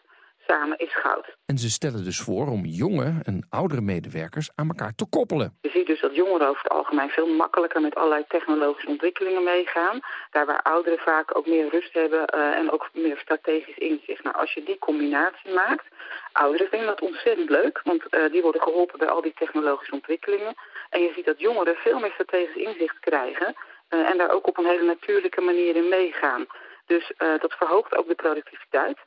samen 0.47 0.79
is 0.79 0.95
goud. 0.95 1.37
En 1.47 1.59
ze 1.59 1.71
stellen 1.71 2.05
dus 2.05 2.21
voor 2.21 2.47
om 2.47 2.65
jonge 2.65 3.21
en 3.23 3.47
oudere 3.51 3.81
medewerkers 3.81 4.51
aan 4.55 4.69
elkaar 4.69 4.95
te 4.95 5.07
koppelen. 5.09 5.59
Je 5.61 5.71
ziet 5.71 5.87
dus 5.87 6.01
dat 6.01 6.15
jongeren 6.15 6.49
over 6.49 6.63
het 6.63 6.73
algemeen 6.73 7.09
veel 7.09 7.27
makkelijker 7.27 7.81
met 7.81 7.95
allerlei 7.95 8.25
technologische 8.29 8.89
ontwikkelingen 8.89 9.45
meegaan. 9.45 10.01
Daar 10.31 10.47
waar 10.47 10.63
ouderen 10.63 10.99
vaak 10.99 11.37
ook 11.37 11.47
meer 11.47 11.69
rust 11.69 11.95
hebben 11.95 12.27
eh, 12.27 12.59
en 12.59 12.71
ook 12.71 12.89
meer 12.93 13.19
strategisch 13.19 13.79
inzicht. 13.79 14.23
Nou, 14.23 14.37
als 14.37 14.53
je 14.53 14.63
die 14.63 14.79
combinatie 14.79 15.53
maakt, 15.53 15.87
ouderen 16.33 16.69
vinden 16.69 16.89
dat 16.89 17.01
ontzettend 17.01 17.51
leuk, 17.51 17.81
want 17.85 18.09
eh, 18.09 18.31
die 18.33 18.43
worden 18.43 18.63
geholpen 18.63 18.99
bij 18.99 19.09
al 19.09 19.23
die 19.23 19.35
technologische 19.35 19.95
ontwikkelingen. 19.95 20.55
En 20.91 21.01
je 21.03 21.13
ziet 21.15 21.27
dat 21.27 21.41
jongeren 21.41 21.75
veel 21.75 21.99
meer 21.99 22.13
strategisch 22.13 22.63
inzicht 22.63 22.99
krijgen 23.01 23.55
eh, 23.89 24.11
en 24.11 24.19
daar 24.19 24.31
ook 24.31 24.47
op 24.47 24.59
een 24.59 24.67
hele 24.67 24.85
natuurlijke 24.85 25.41
manier 25.41 25.77
in 25.77 25.89
meegaan. 25.89 26.47
Dus 26.87 27.13
eh, 27.17 27.41
dat 27.41 27.53
verhoogt 27.53 27.97
ook 27.97 28.09
de 28.09 28.15
productiviteit. 28.15 28.99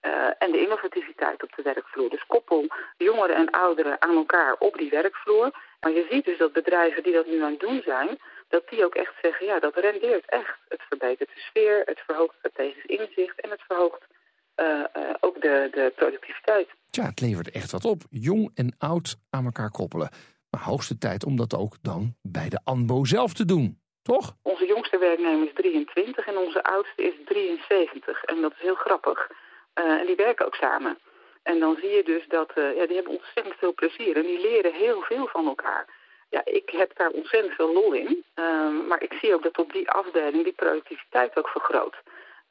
eh, 0.00 0.30
en 0.38 0.52
de 0.52 0.60
innovativiteit 0.60 1.42
op 1.42 1.52
de 1.56 1.62
werkvloer. 1.62 2.10
Dus 2.10 2.26
koppel 2.26 2.66
jongeren 2.96 3.36
en 3.36 3.50
ouderen 3.50 4.02
aan 4.02 4.16
elkaar 4.16 4.56
op 4.58 4.76
die 4.76 4.90
werkvloer. 4.90 5.50
Maar 5.80 5.92
je 5.92 6.06
ziet 6.10 6.24
dus 6.24 6.38
dat 6.38 6.52
bedrijven 6.52 7.02
die 7.02 7.12
dat 7.12 7.26
nu 7.26 7.42
aan 7.42 7.50
het 7.50 7.60
doen 7.60 7.82
zijn, 7.84 8.18
dat 8.48 8.68
die 8.68 8.84
ook 8.84 8.94
echt 8.94 9.14
zeggen, 9.22 9.46
ja, 9.46 9.58
dat 9.58 9.76
rendeert 9.76 10.30
echt. 10.30 10.58
Het 10.68 10.82
verbetert 10.88 11.28
de 11.34 11.40
sfeer, 11.40 11.82
het 11.84 12.00
verhoogt 12.06 12.34
strategisch 12.38 12.84
inzicht 12.84 13.40
en 13.40 13.50
het 13.50 13.62
verhoogt 13.66 14.06
ook 15.20 15.40
de, 15.42 15.68
de 15.72 15.92
productiviteit. 15.96 16.68
Tja, 16.90 17.04
het 17.04 17.20
levert 17.20 17.50
echt 17.50 17.70
wat 17.70 17.84
op. 17.84 18.02
Jong 18.10 18.50
en 18.54 18.74
oud 18.78 19.16
aan 19.30 19.44
elkaar 19.44 19.70
koppelen. 19.70 20.08
Maar 20.50 20.62
hoogste 20.62 20.98
tijd 20.98 21.24
om 21.24 21.36
dat 21.36 21.54
ook 21.54 21.76
dan 21.82 22.14
bij 22.22 22.48
de 22.48 22.60
ANBO 22.64 23.04
zelf 23.04 23.32
te 23.32 23.44
doen. 23.44 23.78
Toch? 24.12 24.34
Onze 24.42 24.66
jongste 24.66 24.98
werknemer 24.98 25.46
is 25.46 25.54
23 25.54 26.26
en 26.26 26.36
onze 26.36 26.62
oudste 26.62 27.02
is 27.02 27.14
73. 27.24 28.24
En 28.24 28.40
dat 28.40 28.52
is 28.52 28.60
heel 28.60 28.74
grappig. 28.74 29.30
Eh, 29.72 29.84
en 29.84 30.06
die 30.06 30.16
werken 30.16 30.46
ook 30.46 30.54
samen. 30.54 30.98
En 31.42 31.58
dan 31.58 31.76
zie 31.80 31.90
je 31.90 32.04
dus 32.04 32.24
dat 32.28 32.50
eh, 32.54 32.76
ja, 32.76 32.86
die 32.86 32.96
hebben 32.96 33.18
ontzettend 33.18 33.54
veel 33.58 33.74
plezier 33.74 34.16
en 34.16 34.22
die 34.22 34.40
leren 34.40 34.72
heel 34.72 35.00
veel 35.00 35.26
van 35.26 35.46
elkaar. 35.46 35.86
Ja, 36.30 36.40
ik 36.44 36.70
heb 36.70 36.90
daar 36.96 37.10
ontzettend 37.10 37.54
veel 37.54 37.72
lol 37.72 37.92
in. 37.92 38.24
Ehm, 38.34 38.86
maar 38.86 39.02
ik 39.02 39.12
zie 39.20 39.34
ook 39.34 39.42
dat 39.42 39.58
op 39.58 39.72
die 39.72 39.90
afdeling 39.90 40.44
die 40.44 40.52
productiviteit 40.52 41.36
ook 41.38 41.48
vergroot. 41.48 41.96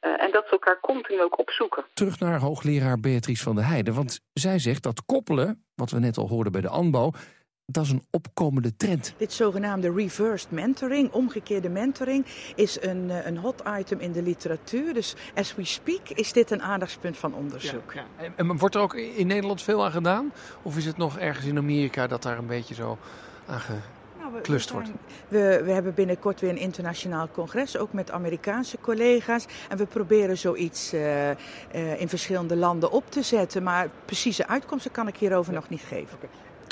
Uh, 0.00 0.22
en 0.22 0.30
dat 0.30 0.44
ze 0.44 0.50
elkaar 0.50 0.80
continu 0.80 1.22
ook 1.22 1.38
opzoeken. 1.38 1.84
Terug 1.94 2.18
naar 2.20 2.40
hoogleraar 2.40 3.00
Beatrice 3.00 3.42
van 3.42 3.54
der 3.54 3.66
Heijden. 3.66 3.94
Want 3.94 4.20
zij 4.32 4.58
zegt 4.58 4.82
dat 4.82 5.04
koppelen, 5.04 5.64
wat 5.74 5.90
we 5.90 5.98
net 5.98 6.16
al 6.16 6.28
hoorden 6.28 6.52
bij 6.52 6.60
de 6.60 6.68
ANBO 6.68 7.10
dat 7.70 7.84
is 7.84 7.90
een 7.90 8.04
opkomende 8.10 8.76
trend. 8.76 9.14
Dit 9.16 9.32
zogenaamde 9.32 9.92
reversed 9.92 10.50
mentoring, 10.50 11.12
omgekeerde 11.12 11.68
mentoring, 11.68 12.26
is 12.54 12.82
een, 12.82 13.10
eh, 13.10 13.26
een 13.26 13.36
hot 13.36 13.62
item 13.78 14.00
in 14.00 14.12
de 14.12 14.22
literatuur. 14.22 14.94
Dus 14.94 15.16
as 15.34 15.54
we 15.54 15.64
speak 15.64 16.08
is 16.08 16.32
dit 16.32 16.50
een 16.50 16.62
aandachtspunt 16.62 17.16
van 17.16 17.34
onderzoek. 17.34 17.92
Ja, 17.92 18.04
ja. 18.20 18.28
En 18.36 18.58
wordt 18.58 18.74
er 18.74 18.80
ook 18.80 18.94
in 18.94 19.26
Nederland 19.26 19.62
veel 19.62 19.84
aan 19.84 19.90
gedaan? 19.90 20.32
Of 20.62 20.76
is 20.76 20.84
het 20.84 20.96
nog 20.96 21.18
ergens 21.18 21.46
in 21.46 21.58
Amerika 21.58 22.06
dat 22.06 22.22
daar 22.22 22.38
een 22.38 22.46
beetje 22.46 22.74
zo 22.74 22.98
aan 23.46 23.60
geklust 23.60 24.70
wordt? 24.70 24.90
We, 25.28 25.62
we 25.64 25.70
hebben 25.70 25.94
binnenkort 25.94 26.40
weer 26.40 26.50
een 26.50 26.56
internationaal 26.56 27.28
congres, 27.32 27.76
ook 27.76 27.92
met 27.92 28.10
Amerikaanse 28.10 28.78
collega's. 28.80 29.46
En 29.68 29.76
we 29.76 29.86
proberen 29.86 30.38
zoiets 30.38 30.94
uh, 30.94 31.30
uh, 31.30 32.00
in 32.00 32.08
verschillende 32.08 32.56
landen 32.56 32.90
op 32.90 33.10
te 33.10 33.22
zetten. 33.22 33.62
Maar 33.62 33.88
precieze 34.04 34.46
uitkomsten 34.46 34.90
kan 34.90 35.08
ik 35.08 35.16
hierover 35.16 35.52
nog 35.52 35.68
niet 35.68 35.82
geven. 35.88 36.18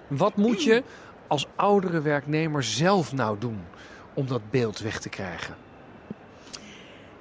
Wat 0.09 0.37
moet 0.37 0.63
je 0.63 0.83
als 1.27 1.47
oudere 1.57 2.01
werknemer 2.01 2.63
zelf 2.63 3.13
nou 3.13 3.39
doen 3.39 3.61
om 4.15 4.27
dat 4.27 4.51
beeld 4.51 4.79
weg 4.79 5.01
te 5.01 5.09
krijgen? 5.09 5.57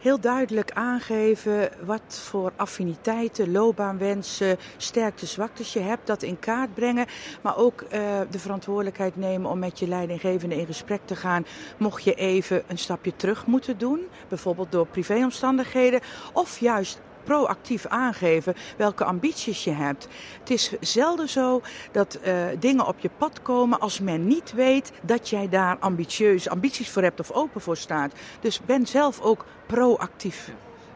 heel 0.06 0.19
duidelijk 0.19 0.71
aangeven 0.71 1.69
wat 1.86 2.02
voor 2.08 2.52
affiniteiten, 2.56 3.52
loopbaanwensen, 3.52 4.58
sterkte, 4.78 5.26
zwaktes 5.26 5.74
je 5.74 5.80
hebt. 5.80 6.08
Dat 6.08 6.24
in 6.24 6.39
kaart 6.39 6.74
brengen. 6.74 7.06
Maar 7.41 7.58
ook 7.58 7.82
uh, 7.82 7.89
de 8.30 8.39
verantwoordelijkheid 8.39 9.15
nemen 9.15 9.50
om 9.50 9.60
met 9.60 9.80
je 9.80 9.88
leidinggevende 9.88 10.56
in 10.56 10.65
gesprek 10.65 11.02
te 11.06 11.15
gaan. 11.15 11.45
Mocht 11.78 12.04
je 12.04 12.13
even 12.13 12.63
een 12.67 12.78
stapje 12.78 13.15
terug 13.15 13.45
moeten 13.45 13.78
doen. 13.78 14.00
Bijvoorbeeld 14.28 14.71
door 14.71 14.88
privéomstandigheden. 14.88 16.00
Of 16.34 16.60
juist 16.60 17.00
proactief 17.25 17.85
aangeven 17.85 18.53
welke 18.77 19.03
ambities 19.03 19.63
je 19.63 19.71
hebt. 19.71 20.07
Het 20.39 20.49
is 20.49 20.71
zelden 20.79 21.29
zo 21.29 21.61
dat 21.91 22.19
uh, 22.25 22.45
dingen 22.59 22.88
op 22.88 22.99
je 22.99 23.09
pad 23.17 23.41
komen 23.41 23.79
als 23.79 23.99
men 23.99 24.27
niet 24.27 24.53
weet 24.53 24.91
dat 25.01 25.29
jij 25.29 25.49
daar 25.49 25.77
ambitieus 25.79 26.49
ambities 26.49 26.89
voor 26.89 27.01
hebt 27.01 27.19
of 27.19 27.31
open 27.31 27.61
voor 27.61 27.77
staat. 27.77 28.13
Dus 28.39 28.59
ben 28.65 28.88
zelf 28.88 29.21
ook 29.21 29.45
proactief. 29.65 30.51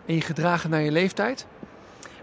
En 0.05 0.15
je 0.15 0.21
gedragen 0.21 0.69
naar 0.69 0.81
je 0.81 0.91
leeftijd? 0.91 1.47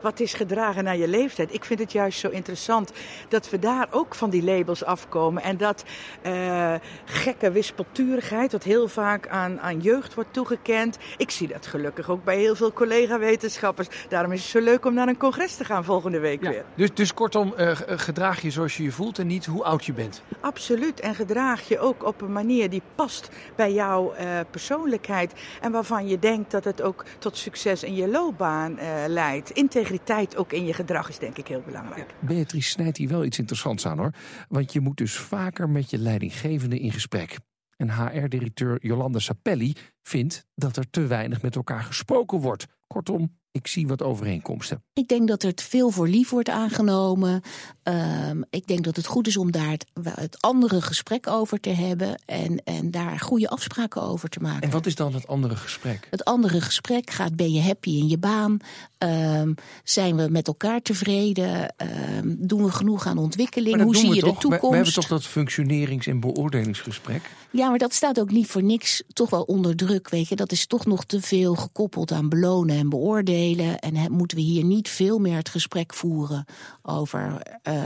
Wat 0.02 0.20
is 0.20 0.35
gedragen 0.35 0.85
naar 0.85 0.96
je 0.96 1.09
leeftijd. 1.09 1.54
Ik 1.54 1.64
vind 1.64 1.78
het 1.78 1.92
juist 1.92 2.18
zo 2.18 2.28
interessant 2.28 2.92
dat 3.28 3.50
we 3.50 3.59
daar 3.59 3.87
ook 3.90 4.14
van 4.14 4.30
die 4.30 4.44
labels 4.44 4.85
afkomen. 4.85 5.42
En 5.42 5.56
dat 5.56 5.85
uh, 6.26 6.74
gekke 7.04 7.50
wispelturigheid, 7.50 8.52
wat 8.52 8.62
heel 8.62 8.88
vaak 8.88 9.28
aan, 9.28 9.61
aan 9.61 9.80
jeugd 9.80 10.14
wordt 10.14 10.32
toegekend. 10.32 10.98
Ik 11.16 11.30
zie 11.30 11.48
dat 11.48 11.66
gelukkig 11.66 12.11
ook 12.11 12.24
bij 12.24 12.38
heel 12.38 12.54
veel 12.54 12.72
collega-wetenschappers. 12.72 13.88
Daarom 14.09 14.32
is 14.32 14.40
het 14.40 14.50
zo 14.50 14.61
leuk 14.61 14.85
om 14.87 14.94
naar 14.94 15.09
een 15.09 15.16
congres 15.16 15.54
te 15.54 15.64
gaan 15.64 15.85
volgende 15.85 16.18
week 16.18 16.40
weer. 16.40 16.64
Dus, 16.74 16.94
dus 16.94 17.14
kortom, 17.14 17.54
uh, 17.59 17.70
gedraag 17.87 18.40
je 18.40 18.50
zoals 18.50 18.76
je 18.76 18.82
je 18.82 18.92
voelt 18.92 19.18
en 19.18 19.26
niet 19.26 19.46
hoe 19.46 19.64
oud 19.64 19.85
je 19.85 19.92
bent. 19.92 20.22
Absoluut. 20.40 21.00
En 21.00 21.14
gedraag 21.14 21.68
je 21.68 21.78
ook 21.78 22.04
op 22.04 22.20
een 22.20 22.32
manier 22.32 22.70
die 22.70 22.82
past 22.94 23.28
bij 23.56 23.72
jouw 23.72 24.14
uh, 24.14 24.40
persoonlijkheid. 24.50 25.32
En 25.61 25.72
waarvan 25.72 26.09
je 26.09 26.18
denkt 26.18 26.50
dat 26.50 26.64
het 26.64 26.82
ook 26.82 27.04
tot 27.18 27.37
succes 27.37 27.82
in 27.82 27.94
je 27.94 28.09
loopbaan 28.09 28.78
leidt. 29.06 29.50
Integriteit 29.50 29.86
integriteit 29.90 30.37
ook 30.37 30.53
in 30.53 30.66
je 30.66 30.72
gedrag 30.72 31.09
is 31.09 31.18
denk 31.18 31.38
ik 31.38 31.49
heel 31.49 31.62
belangrijk. 31.66 32.14
Beatrice 32.20 32.70
snijdt 32.70 32.96
hier 32.96 33.09
wel 33.09 33.25
iets 33.25 33.38
interessants 33.38 33.87
aan 33.87 33.99
hoor. 33.99 34.12
Want 34.49 34.72
je 34.72 34.81
moet 34.81 34.96
dus 34.96 35.16
vaker 35.16 35.68
met 35.68 35.90
je 35.90 35.99
leidinggevende 35.99 36.79
in 36.79 36.92
gesprek. 36.92 37.38
En 37.77 37.90
HR-directeur 37.90 38.79
Jolanda 38.81 39.18
Sapelli 39.18 39.75
vindt 40.03 40.46
dat 40.55 40.77
er 40.77 40.90
te 40.90 41.07
weinig 41.07 41.42
met 41.42 41.57
elkaar 41.57 41.83
gesproken 41.83 42.40
wordt. 42.40 42.66
Kortom, 42.87 43.38
ik 43.56 43.66
zie 43.66 43.86
wat 43.86 44.02
overeenkomsten. 44.02 44.82
Ik 44.92 45.08
denk 45.08 45.28
dat 45.28 45.42
er 45.42 45.48
het 45.48 45.62
veel 45.62 45.90
voor 45.90 46.08
lief 46.08 46.30
wordt 46.30 46.48
aangenomen. 46.48 47.42
Um, 47.82 48.44
ik 48.50 48.66
denk 48.66 48.84
dat 48.84 48.96
het 48.96 49.06
goed 49.06 49.26
is 49.26 49.36
om 49.36 49.50
daar 49.50 49.70
het, 49.70 49.86
het, 50.02 50.42
andere 50.42 50.82
gesprek 50.82 51.26
over 51.26 51.60
te 51.60 51.70
hebben. 51.70 52.22
En, 52.24 52.64
en 52.64 52.90
daar 52.90 53.20
goede 53.20 53.48
afspraken 53.48 54.02
over 54.02 54.28
te 54.28 54.40
maken. 54.40 54.62
En 54.62 54.70
wat 54.70 54.86
is 54.86 54.94
dan 54.94 55.14
het 55.14 55.26
andere 55.26 55.56
gesprek? 55.56 56.06
Het 56.10 56.24
andere 56.24 56.60
gesprek 56.60 57.10
gaat: 57.10 57.36
ben 57.36 57.52
je 57.52 57.60
happy 57.60 57.90
in 57.90 58.08
je 58.08 58.18
baan? 58.18 58.58
Um, 58.98 59.54
zijn 59.84 60.16
we 60.16 60.28
met 60.30 60.46
elkaar 60.46 60.82
tevreden? 60.82 61.74
Um, 62.22 62.36
doen 62.38 62.64
we 62.64 62.70
genoeg 62.70 63.06
aan 63.06 63.18
ontwikkeling? 63.18 63.82
Hoe 63.82 63.96
zie 63.96 64.14
je 64.14 64.20
toch? 64.20 64.34
de 64.34 64.40
toekomst? 64.40 64.62
We, 64.62 64.68
we, 64.68 64.74
hebben 64.74 64.94
toch 64.94 65.06
dat 65.06 65.24
functionerings- 65.24 66.06
en 66.06 66.20
beoordelingsgesprek? 66.20 67.30
Ja, 67.50 67.68
maar 67.68 67.78
dat 67.78 67.94
staat 67.94 68.20
ook 68.20 68.30
niet 68.30 68.46
voor 68.46 68.62
niks 68.62 69.02
toch 69.12 69.30
wel 69.30 69.42
onder 69.42 69.76
druk. 69.76 70.08
Weet 70.08 70.28
je, 70.28 70.36
dat 70.36 70.52
is 70.52 70.66
toch 70.66 70.86
nog 70.86 71.04
te 71.04 71.20
veel 71.20 71.54
gekoppeld 71.54 72.12
aan 72.12 72.28
belonen 72.28 72.76
en 72.76 72.88
beoordelen. 72.88 73.45
En 73.54 74.12
moeten 74.12 74.37
we 74.37 74.42
hier 74.42 74.64
niet 74.64 74.88
veel 74.88 75.18
meer 75.18 75.37
het 75.37 75.48
gesprek 75.48 75.94
voeren 75.94 76.44
over, 76.82 77.42
uh, 77.68 77.82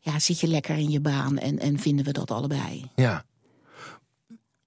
ja, 0.00 0.18
zit 0.18 0.40
je 0.40 0.46
lekker 0.46 0.76
in 0.76 0.90
je 0.90 1.00
baan 1.00 1.38
en, 1.38 1.58
en 1.58 1.78
vinden 1.78 2.04
we 2.04 2.12
dat 2.12 2.30
allebei? 2.30 2.90
Ja. 2.94 3.24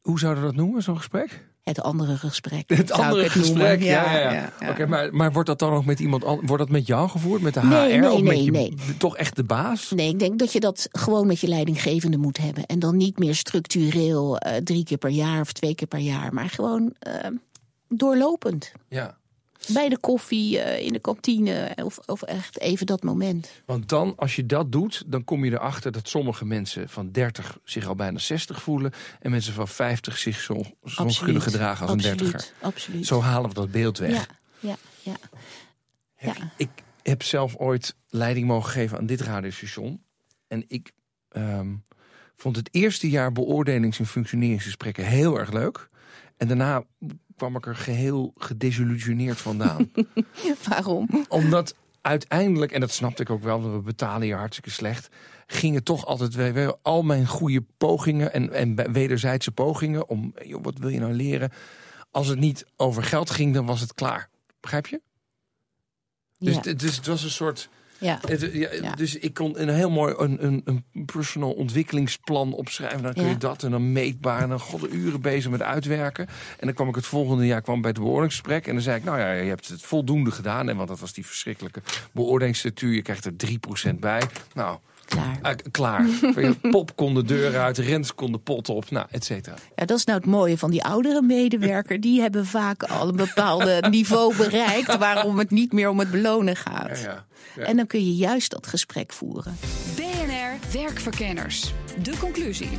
Hoe 0.01 0.19
zouden 0.19 0.43
we 0.43 0.49
dat 0.49 0.57
noemen, 0.57 0.83
zo'n 0.83 0.97
gesprek? 0.97 1.51
Het 1.63 1.81
andere 1.81 2.17
gesprek. 2.17 2.69
Het 2.69 2.91
andere 2.91 3.23
het 3.23 3.31
gesprek, 3.31 3.81
ja. 3.81 4.11
ja, 4.11 4.19
ja. 4.19 4.51
ja 4.59 4.69
Oké, 4.69 4.85
maar, 4.85 5.15
maar 5.15 5.31
wordt 5.31 5.49
dat 5.49 5.59
dan 5.59 5.73
ook 5.73 5.85
met 5.85 5.99
iemand 5.99 6.23
anders? 6.23 6.47
Wordt 6.47 6.63
dat 6.63 6.71
met 6.71 6.87
jou 6.87 7.09
gevoerd, 7.09 7.41
met 7.41 7.53
de 7.53 7.59
HR? 7.59 7.65
Nee, 7.65 7.97
nee, 7.97 8.11
of 8.11 8.21
met 8.21 8.33
nee, 8.33 8.43
je, 8.43 8.51
nee. 8.51 8.73
toch 8.97 9.17
echt 9.17 9.35
de 9.35 9.43
baas? 9.43 9.91
Nee, 9.91 10.09
ik 10.09 10.19
denk 10.19 10.39
dat 10.39 10.53
je 10.53 10.59
dat 10.59 10.87
gewoon 10.91 11.27
met 11.27 11.39
je 11.39 11.47
leidinggevende 11.47 12.17
moet 12.17 12.37
hebben. 12.37 12.65
En 12.65 12.79
dan 12.79 12.97
niet 12.97 13.19
meer 13.19 13.35
structureel 13.35 14.45
uh, 14.45 14.55
drie 14.55 14.83
keer 14.83 14.97
per 14.97 15.09
jaar 15.09 15.41
of 15.41 15.51
twee 15.51 15.75
keer 15.75 15.87
per 15.87 15.99
jaar. 15.99 16.33
Maar 16.33 16.49
gewoon 16.49 16.93
uh, 17.07 17.13
doorlopend. 17.87 18.71
Ja. 18.87 19.17
Bij 19.67 19.89
de 19.89 19.97
koffie, 19.97 20.57
uh, 20.57 20.79
in 20.79 20.93
de 20.93 20.99
kantine 20.99 21.77
of, 21.83 21.97
of 22.05 22.21
echt 22.21 22.59
even 22.59 22.85
dat 22.85 23.03
moment. 23.03 23.49
Want 23.65 23.89
dan, 23.89 24.13
als 24.15 24.35
je 24.35 24.45
dat 24.45 24.71
doet, 24.71 25.03
dan 25.05 25.23
kom 25.23 25.45
je 25.45 25.51
erachter 25.51 25.91
dat 25.91 26.07
sommige 26.07 26.45
mensen 26.45 26.89
van 26.89 27.11
30 27.11 27.57
zich 27.63 27.87
al 27.87 27.95
bijna 27.95 28.19
60 28.19 28.61
voelen. 28.61 28.91
En 29.19 29.31
mensen 29.31 29.53
van 29.53 29.67
50 29.67 30.17
zich 30.17 30.39
zo, 30.39 30.63
zo 30.85 31.07
kunnen 31.23 31.41
gedragen 31.41 31.87
als 31.87 31.95
absoluut, 31.95 32.19
een 32.21 32.27
dertiger. 32.27 32.53
Absoluut. 32.61 33.05
Zo 33.05 33.21
halen 33.21 33.49
we 33.49 33.55
dat 33.55 33.71
beeld 33.71 33.97
weg. 33.97 34.11
Ja, 34.11 34.25
ja, 34.59 34.75
ja. 35.01 35.15
ja. 36.19 36.51
Ik 36.57 36.69
heb 37.01 37.23
zelf 37.23 37.55
ooit 37.55 37.95
leiding 38.09 38.47
mogen 38.47 38.71
geven 38.71 38.97
aan 38.97 39.05
dit 39.05 39.21
radiostation. 39.21 40.03
En 40.47 40.65
ik 40.67 40.91
um, 41.29 41.83
vond 42.35 42.55
het 42.55 42.69
eerste 42.71 43.09
jaar 43.09 43.31
beoordelings- 43.31 43.99
en 43.99 44.05
functioneringsgesprekken 44.05 45.05
heel 45.05 45.39
erg 45.39 45.51
leuk. 45.51 45.89
En 46.37 46.47
daarna 46.47 46.83
kwam 47.35 47.55
ik 47.55 47.65
er 47.65 47.75
geheel 47.75 48.33
gedesillusioneerd 48.37 49.37
vandaan. 49.41 49.91
Waarom? 50.69 51.25
Omdat 51.27 51.75
uiteindelijk, 52.01 52.71
en 52.71 52.79
dat 52.79 52.91
snapte 52.91 53.21
ik 53.21 53.29
ook 53.29 53.43
wel, 53.43 53.61
want 53.61 53.73
we 53.73 53.81
betalen 53.81 54.27
je 54.27 54.35
hartstikke 54.35 54.69
slecht, 54.69 55.09
gingen 55.47 55.83
toch 55.83 56.05
altijd 56.05 56.33
weer 56.35 56.75
al 56.81 57.01
mijn 57.01 57.27
goede 57.27 57.63
pogingen 57.77 58.33
en, 58.33 58.51
en 58.51 58.91
wederzijdse 58.91 59.51
pogingen 59.51 60.09
om, 60.09 60.33
joh, 60.43 60.63
wat 60.63 60.77
wil 60.77 60.89
je 60.89 60.99
nou 60.99 61.13
leren? 61.13 61.51
Als 62.11 62.27
het 62.27 62.39
niet 62.39 62.65
over 62.75 63.03
geld 63.03 63.29
ging, 63.29 63.53
dan 63.53 63.65
was 63.65 63.79
het 63.79 63.93
klaar. 63.93 64.29
Begrijp 64.59 64.87
je? 64.87 65.01
Dus, 66.37 66.55
Ja. 66.61 66.73
dus 66.73 66.95
het 66.95 67.07
was 67.07 67.23
een 67.23 67.29
soort. 67.29 67.69
Ja. 68.03 68.19
Het, 68.27 68.49
ja, 68.53 68.69
Ja. 68.81 68.95
Dus 68.95 69.17
ik 69.17 69.33
kon 69.33 69.61
een 69.61 69.69
heel 69.69 69.89
mooi 69.89 70.13
een, 70.17 70.45
een, 70.45 70.61
een 70.65 71.05
personal 71.05 71.51
ontwikkelingsplan 71.51 72.53
opschrijven. 72.53 73.03
Dan 73.03 73.13
kun 73.13 73.27
je 73.27 73.37
dat 73.37 73.63
en 73.63 73.71
dan 73.71 73.91
meetbaar. 73.91 74.41
En 74.41 74.49
dan 74.49 74.59
god 74.59 74.93
uren 74.93 75.21
bezig 75.21 75.51
met 75.51 75.61
uitwerken. 75.61 76.27
En 76.59 76.65
dan 76.65 76.73
kwam 76.73 76.87
ik 76.87 76.95
het 76.95 77.05
volgende 77.05 77.45
jaar 77.45 77.61
kwam 77.61 77.81
bij 77.81 77.89
het 77.89 77.99
beoordelingsgesprek. 77.99 78.67
En 78.67 78.73
dan 78.73 78.81
zei 78.81 78.97
ik, 78.97 79.03
nou 79.03 79.19
ja, 79.19 79.31
je 79.31 79.49
hebt 79.49 79.67
het 79.67 79.81
voldoende 79.81 80.31
gedaan. 80.31 80.69
En 80.69 80.75
want 80.75 80.87
dat 80.87 80.99
was 80.99 81.13
die 81.13 81.25
verschrikkelijke 81.25 81.81
beoordelingsstatuur. 82.11 82.93
Je 82.93 83.01
krijgt 83.01 83.25
er 83.25 83.33
3% 83.91 83.95
bij. 83.99 84.21
Nou, 84.53 84.77
Klaar. 85.13 85.55
klaar. 85.71 86.05
Pop 86.71 86.95
kon 86.95 87.13
de 87.13 87.23
deur 87.23 87.59
uit, 87.59 87.77
Rens 87.77 88.15
kon 88.15 88.31
de 88.31 88.37
pot 88.37 88.69
op. 88.69 88.91
Nou, 88.91 89.05
et 89.09 89.25
cetera. 89.25 89.55
Ja, 89.75 89.85
dat 89.85 89.97
is 89.97 90.05
nou 90.05 90.17
het 90.17 90.27
mooie 90.27 90.57
van 90.57 90.71
die 90.71 90.83
oudere 90.83 91.21
medewerker. 91.21 92.01
Die 92.01 92.21
hebben 92.21 92.45
vaak 92.45 92.83
al 92.83 93.07
een 93.07 93.15
bepaald 93.15 93.81
niveau 93.89 94.35
bereikt... 94.35 94.97
waarom 94.97 95.37
het 95.37 95.51
niet 95.51 95.73
meer 95.73 95.89
om 95.89 95.99
het 95.99 96.11
belonen 96.11 96.55
gaat. 96.55 96.99
Ja, 96.99 97.05
ja. 97.05 97.25
Ja. 97.55 97.63
En 97.63 97.75
dan 97.75 97.87
kun 97.87 98.05
je 98.05 98.15
juist 98.15 98.51
dat 98.51 98.67
gesprek 98.67 99.13
voeren. 99.13 99.57
BNR 99.95 100.79
Werkverkenners. 100.79 101.73
De 102.01 102.17
conclusie. 102.17 102.69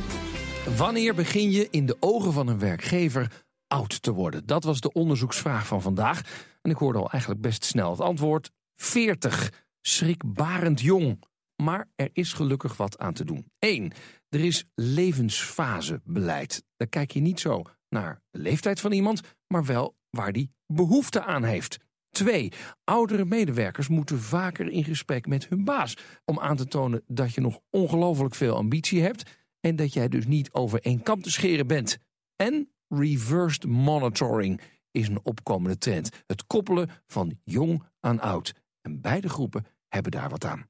Wanneer 0.77 1.15
begin 1.15 1.51
je 1.51 1.67
in 1.71 1.85
de 1.85 1.97
ogen 1.99 2.33
van 2.33 2.47
een 2.47 2.59
werkgever 2.59 3.43
oud 3.67 4.01
te 4.01 4.11
worden? 4.11 4.45
Dat 4.45 4.63
was 4.63 4.79
de 4.79 4.91
onderzoeksvraag 4.91 5.67
van 5.67 5.81
vandaag. 5.81 6.21
En 6.61 6.71
ik 6.71 6.77
hoorde 6.77 6.99
al 6.99 7.11
eigenlijk 7.11 7.41
best 7.41 7.65
snel 7.65 7.91
het 7.91 8.01
antwoord. 8.01 8.51
40. 8.75 9.51
Schrikbarend 9.81 10.81
jong. 10.81 11.23
Maar 11.55 11.89
er 11.95 12.09
is 12.13 12.33
gelukkig 12.33 12.77
wat 12.77 12.97
aan 12.97 13.13
te 13.13 13.23
doen. 13.23 13.51
1. 13.59 13.91
Er 14.29 14.45
is 14.45 14.65
levensfasebeleid. 14.75 16.63
Daar 16.75 16.87
kijk 16.87 17.11
je 17.11 17.19
niet 17.19 17.39
zo 17.39 17.61
naar 17.89 18.21
de 18.31 18.39
leeftijd 18.39 18.79
van 18.79 18.91
iemand, 18.91 19.21
maar 19.47 19.65
wel 19.65 19.95
waar 20.09 20.31
die 20.31 20.51
behoefte 20.67 21.23
aan 21.23 21.43
heeft. 21.43 21.77
2. 22.09 22.51
Oudere 22.83 23.25
medewerkers 23.25 23.87
moeten 23.87 24.19
vaker 24.19 24.69
in 24.69 24.83
gesprek 24.83 25.27
met 25.27 25.47
hun 25.47 25.63
baas 25.63 25.97
om 26.25 26.39
aan 26.39 26.55
te 26.55 26.67
tonen 26.67 27.03
dat 27.07 27.33
je 27.33 27.41
nog 27.41 27.59
ongelooflijk 27.69 28.35
veel 28.35 28.55
ambitie 28.55 29.01
hebt. 29.01 29.43
en 29.59 29.75
dat 29.75 29.93
jij 29.93 30.07
dus 30.07 30.25
niet 30.25 30.51
over 30.51 30.81
één 30.81 31.03
kam 31.03 31.21
te 31.21 31.31
scheren 31.31 31.67
bent. 31.67 31.97
En 32.35 32.69
reversed 32.87 33.65
monitoring 33.65 34.61
is 34.91 35.07
een 35.07 35.19
opkomende 35.23 35.77
trend. 35.77 36.23
Het 36.27 36.45
koppelen 36.45 36.89
van 37.07 37.39
jong 37.43 37.83
aan 37.99 38.19
oud. 38.19 38.53
En 38.81 39.01
beide 39.01 39.29
groepen 39.29 39.65
hebben 39.87 40.11
daar 40.11 40.29
wat 40.29 40.45
aan. 40.45 40.69